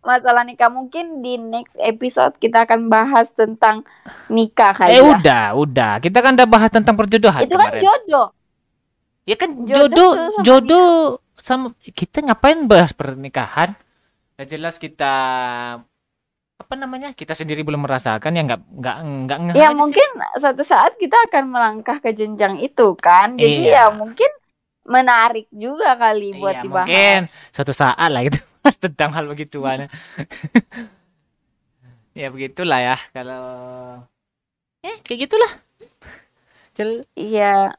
masalah 0.02 0.42
nikah 0.42 0.66
mungkin 0.66 1.22
di 1.22 1.38
next 1.38 1.78
episode 1.78 2.34
kita 2.36 2.66
akan 2.66 2.90
bahas 2.90 3.30
tentang 3.30 3.86
nikah 4.26 4.74
kali 4.74 4.90
Eh 4.90 4.98
ya. 4.98 5.06
udah, 5.08 5.44
udah. 5.56 5.92
Kita 5.98 6.18
kan 6.18 6.34
udah 6.34 6.44
bahas 6.44 6.68
tentang 6.68 6.92
perjodohan 6.92 7.40
Itu 7.40 7.54
kan 7.54 7.70
kemarin. 7.70 7.80
jodoh. 7.80 8.28
Ya 9.22 9.36
kan 9.36 9.54
Jodoh 9.62 9.86
jodoh, 9.86 10.10
sama 10.10 10.42
jodoh 10.42 10.90
sama 11.38 11.66
kita 11.80 12.18
ngapain 12.20 12.66
bahas 12.66 12.90
pernikahan? 12.90 13.78
Ya 14.34 14.44
jelas 14.44 14.74
kita 14.76 15.14
apa 16.62 16.74
namanya? 16.74 17.10
Kita 17.10 17.32
sendiri 17.32 17.60
belum 17.60 17.82
merasakan 17.82 18.32
ya 18.32 18.42
nggak 18.44 18.60
nggak 18.72 18.96
nggak 19.26 19.36
Ya 19.52 19.60
aja 19.60 19.68
sih. 19.68 19.76
mungkin 19.76 20.08
suatu 20.36 20.62
saat 20.62 20.94
kita 20.96 21.18
akan 21.26 21.44
melangkah 21.48 21.98
ke 21.98 22.10
jenjang 22.10 22.56
itu 22.56 22.94
kan. 22.96 23.34
Jadi 23.34 23.66
Iya. 23.66 23.90
ya 23.90 23.92
mungkin 23.92 24.30
menarik 24.82 25.46
juga 25.50 25.94
kali 25.94 26.34
buat 26.34 26.58
Iya, 26.58 26.62
dibahas. 26.62 26.86
mungkin 26.86 27.18
suatu 27.50 27.72
saat 27.72 28.08
lah 28.08 28.22
kita 28.26 28.38
bahas 28.58 28.76
tentang 28.76 29.10
hal 29.10 29.26
begituan. 29.26 29.86
ya 32.12 32.28
begitulah 32.28 32.78
ya 32.78 32.96
kalau 33.10 33.44
eh 34.80 34.96
kayak 35.00 35.26
gitulah. 35.26 35.52
Cel 36.72 37.04
Iya. 37.12 37.74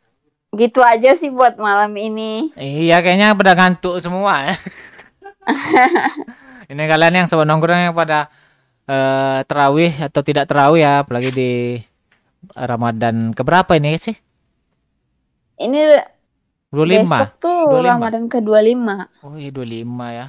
Gitu 0.53 0.79
aja 0.79 1.17
sih 1.17 1.27
buat 1.27 1.57
malam 1.57 1.89
ini. 1.97 2.53
iya 2.53 3.01
kayaknya 3.01 3.33
pada 3.33 3.57
ngantuk 3.57 3.97
semua 3.97 4.45
ya. 4.45 4.55
Ini 6.69 6.83
kalian 6.85 7.13
yang 7.15 7.27
sobat 7.27 7.43
nongkrong 7.43 7.89
yang 7.89 7.93
pada 7.93 8.29
eh 8.83 9.39
terawih 9.47 9.91
atau 9.95 10.21
tidak 10.23 10.49
terawih 10.51 10.83
ya, 10.83 10.93
apalagi 11.03 11.31
di 11.31 11.51
Ramadan 12.51 13.31
keberapa 13.31 13.79
ini 13.79 13.95
sih? 13.95 14.15
Ini 15.59 15.95
25. 16.73 17.05
besok 17.05 17.31
tuh 17.39 17.79
25. 17.79 17.85
Ramadan 17.85 18.23
ke-25. 18.27 18.87
Oh 19.23 19.37
iya 19.37 19.51
25 19.53 20.17
ya. 20.17 20.27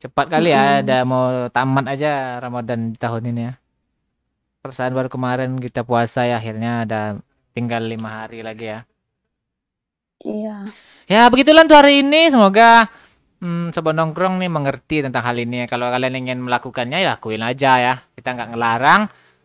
Cepat 0.00 0.26
kali 0.28 0.48
ya, 0.52 0.62
Mm-mm. 0.62 0.82
udah 0.84 1.00
mau 1.04 1.24
tamat 1.48 1.84
aja 1.90 2.38
Ramadan 2.38 2.92
di 2.92 2.98
tahun 3.00 3.22
ini 3.34 3.42
ya. 3.50 3.54
Perasaan 4.64 4.96
baru 4.96 5.12
kemarin 5.12 5.60
kita 5.60 5.84
puasa 5.84 6.24
ya, 6.24 6.40
akhirnya 6.40 6.88
ada 6.88 7.00
tinggal 7.52 7.84
lima 7.84 8.24
hari 8.24 8.40
lagi 8.40 8.72
ya. 8.72 8.80
Iya. 10.24 10.56
Ya 11.04 11.28
begitulah 11.28 11.68
untuk 11.68 11.76
hari 11.76 12.00
ini, 12.00 12.32
semoga 12.32 12.88
hmm, 13.44 13.76
sobat 13.76 13.92
nongkrong 13.92 14.40
nih 14.40 14.48
mengerti 14.48 15.04
tentang 15.04 15.20
hal 15.20 15.36
ini. 15.36 15.68
Kalau 15.68 15.92
kalian 15.92 16.24
ingin 16.24 16.40
melakukannya 16.40 17.04
ya 17.04 17.20
lakuin 17.20 17.44
aja 17.44 17.70
ya, 17.76 17.94
kita 18.16 18.32
nggak 18.32 18.56
ngelarang. 18.56 19.02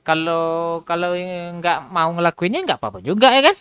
Kalau 0.07 0.79
kalau 0.87 1.13
nggak 1.59 1.91
mau 1.91 2.09
ngelakuinnya 2.15 2.63
nggak 2.63 2.79
apa-apa 2.79 3.03
juga 3.03 3.35
ya 3.35 3.51
kan. 3.51 3.55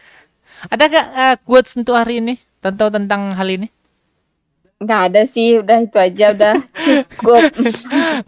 ada 0.72 0.84
nggak 0.88 1.06
eh, 1.12 1.36
quotes 1.44 1.76
untuk 1.76 2.00
hari 2.00 2.24
ini 2.24 2.34
tentang 2.64 2.88
tentang 2.88 3.36
hal 3.36 3.46
ini? 3.46 3.68
Nggak 4.78 5.00
ada 5.10 5.22
sih, 5.26 5.58
udah 5.58 5.78
itu 5.82 5.98
aja 5.98 6.26
udah 6.32 6.54
cukup. 6.72 7.42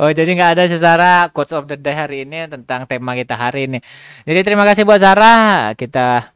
Oh, 0.01 0.11
jadi 0.11 0.33
nggak 0.33 0.53
ada 0.57 0.65
secara 0.71 1.11
quotes 1.35 1.53
of 1.53 1.67
the 1.67 1.77
day 1.77 1.93
hari 1.93 2.25
ini 2.25 2.47
tentang 2.47 2.87
tema 2.89 3.13
kita 3.15 3.35
hari 3.37 3.67
ini. 3.69 3.79
Jadi 4.25 4.41
terima 4.47 4.65
kasih 4.65 4.87
buat 4.87 5.03
Sarah. 5.03 5.75
Kita 5.77 6.31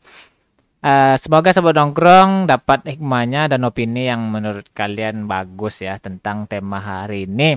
eh, 0.84 1.14
semoga 1.16 1.50
sobat 1.56 1.74
nongkrong 1.80 2.44
dapat 2.44 2.84
hikmahnya 2.84 3.48
dan 3.48 3.64
opini 3.64 4.06
yang 4.12 4.28
menurut 4.28 4.68
kalian 4.76 5.24
bagus 5.24 5.80
ya 5.80 5.96
tentang 5.96 6.44
tema 6.44 6.78
hari 6.78 7.24
ini. 7.24 7.56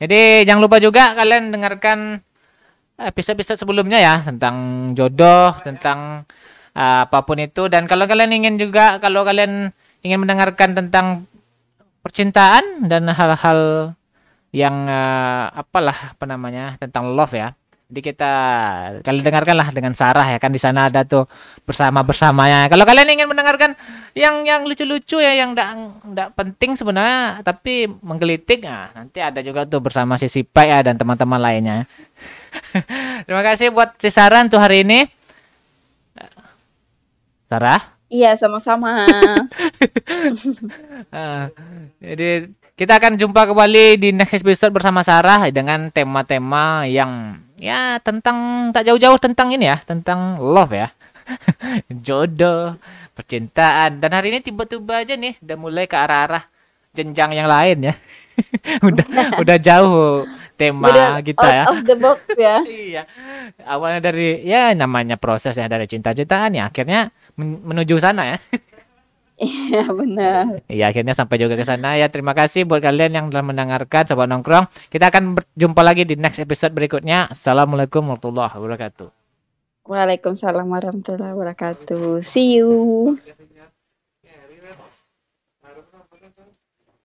Jadi 0.00 0.46
jangan 0.48 0.62
lupa 0.64 0.78
juga 0.80 1.12
kalian 1.18 1.52
dengarkan 1.52 2.22
episode-episode 2.96 3.60
sebelumnya 3.60 3.98
ya 4.00 4.14
tentang 4.22 4.56
jodoh, 4.94 5.52
tentang 5.60 6.24
eh, 6.72 7.00
apa 7.04 7.18
pun 7.26 7.36
itu 7.42 7.66
dan 7.66 7.84
kalau 7.90 8.06
kalian 8.06 8.32
ingin 8.32 8.54
juga 8.56 8.96
kalau 9.02 9.26
kalian 9.26 9.74
ingin 10.00 10.18
mendengarkan 10.22 10.72
tentang 10.72 11.28
percintaan 12.00 12.88
dan 12.88 13.08
hal-hal 13.12 13.92
yang 14.56 14.88
eh, 14.88 15.44
apalah 15.52 16.16
apa 16.16 16.24
namanya 16.24 16.78
tentang 16.80 17.12
love 17.12 17.34
ya. 17.34 17.52
Jadi 17.90 18.00
kita 18.06 18.32
kalian 19.02 19.26
dengarkanlah 19.26 19.74
dengan 19.74 19.90
Sarah 19.98 20.22
ya 20.22 20.38
kan 20.38 20.54
di 20.54 20.62
sana 20.62 20.86
ada 20.86 21.02
tuh 21.02 21.26
bersama 21.66 22.06
bersamanya. 22.06 22.70
Kalau 22.70 22.86
kalian 22.86 23.18
ingin 23.18 23.26
mendengarkan 23.26 23.74
yang 24.14 24.46
yang 24.46 24.62
lucu-lucu 24.62 25.18
ya 25.18 25.34
yang 25.34 25.58
enggak 25.58 25.74
enggak 26.06 26.28
penting 26.38 26.78
sebenarnya 26.78 27.42
tapi 27.42 27.90
menggelitik 27.90 28.62
nah, 28.62 28.94
nanti 28.94 29.18
ada 29.18 29.42
juga 29.42 29.66
tuh 29.66 29.82
bersama 29.82 30.14
si 30.22 30.30
Sipa 30.30 30.62
ya 30.62 30.86
dan 30.86 30.94
teman-teman 30.94 31.42
lainnya. 31.42 31.82
Terima 33.26 33.42
kasih 33.42 33.74
buat 33.74 33.98
si 33.98 34.14
Sarah 34.14 34.46
untuk 34.46 34.62
hari 34.62 34.86
ini. 34.86 35.10
Sarah? 37.50 37.98
Iya, 38.06 38.38
sama-sama. 38.38 39.02
Ah, 41.10 41.50
jadi 41.98 42.46
kita 42.78 43.02
akan 43.02 43.18
jumpa 43.18 43.50
kembali 43.50 43.98
di 43.98 44.08
next 44.14 44.40
episode 44.40 44.70
bersama 44.70 45.02
Sarah 45.02 45.50
dengan 45.50 45.90
tema-tema 45.90 46.86
yang 46.86 47.42
ya 47.60 48.00
tentang 48.00 48.70
tak 48.72 48.88
jauh-jauh 48.88 49.20
tentang 49.20 49.52
ini 49.52 49.68
ya, 49.68 49.78
tentang 49.84 50.40
love 50.40 50.72
ya. 50.72 50.88
Jodoh, 52.06 52.80
percintaan 53.14 54.00
dan 54.00 54.10
hari 54.10 54.32
ini 54.34 54.40
tiba-tiba 54.40 55.04
aja 55.04 55.14
nih 55.14 55.36
udah 55.44 55.56
mulai 55.60 55.84
ke 55.86 55.94
arah-arah 55.94 56.48
jenjang 56.90 57.36
yang 57.36 57.46
lain 57.46 57.92
ya. 57.92 57.94
udah 58.88 59.06
udah 59.38 59.56
jauh 59.60 60.26
tema 60.58 60.92
Udah 60.92 61.08
kita 61.24 61.46
out 61.46 61.54
ya. 61.54 61.64
of 61.70 61.78
the 61.86 61.96
box 61.96 62.20
ya. 62.36 62.56
Iya. 62.90 63.02
Awalnya 63.64 64.00
dari 64.12 64.44
ya 64.44 64.72
namanya 64.76 65.16
proses 65.16 65.56
ya 65.56 65.68
dari 65.68 65.88
cinta-cintaan 65.88 66.56
ya 66.56 66.68
akhirnya 66.68 67.08
men- 67.40 67.60
menuju 67.64 67.96
sana 68.00 68.36
ya. 68.36 68.38
Iya, 69.40 69.88
benar. 69.88 70.60
Iya, 70.68 70.92
akhirnya 70.92 71.16
sampai 71.16 71.40
juga 71.40 71.56
ke 71.56 71.64
sana 71.64 71.96
ya. 71.96 72.12
Terima 72.12 72.36
kasih 72.36 72.68
buat 72.68 72.84
kalian 72.84 73.16
yang 73.16 73.26
telah 73.32 73.40
mendengarkan 73.40 74.04
Sobat 74.04 74.28
Nongkrong. 74.28 74.68
Kita 74.92 75.08
akan 75.08 75.40
berjumpa 75.40 75.80
lagi 75.80 76.04
di 76.04 76.20
next 76.20 76.44
episode 76.44 76.76
berikutnya. 76.76 77.32
Assalamualaikum 77.32 78.04
warahmatullahi 78.04 78.52
wabarakatuh. 78.52 79.08
Waalaikumsalam 79.88 80.68
warahmatullahi 80.68 81.32
wabarakatuh. 81.32 82.20
See 82.20 82.60
you. 82.60 83.16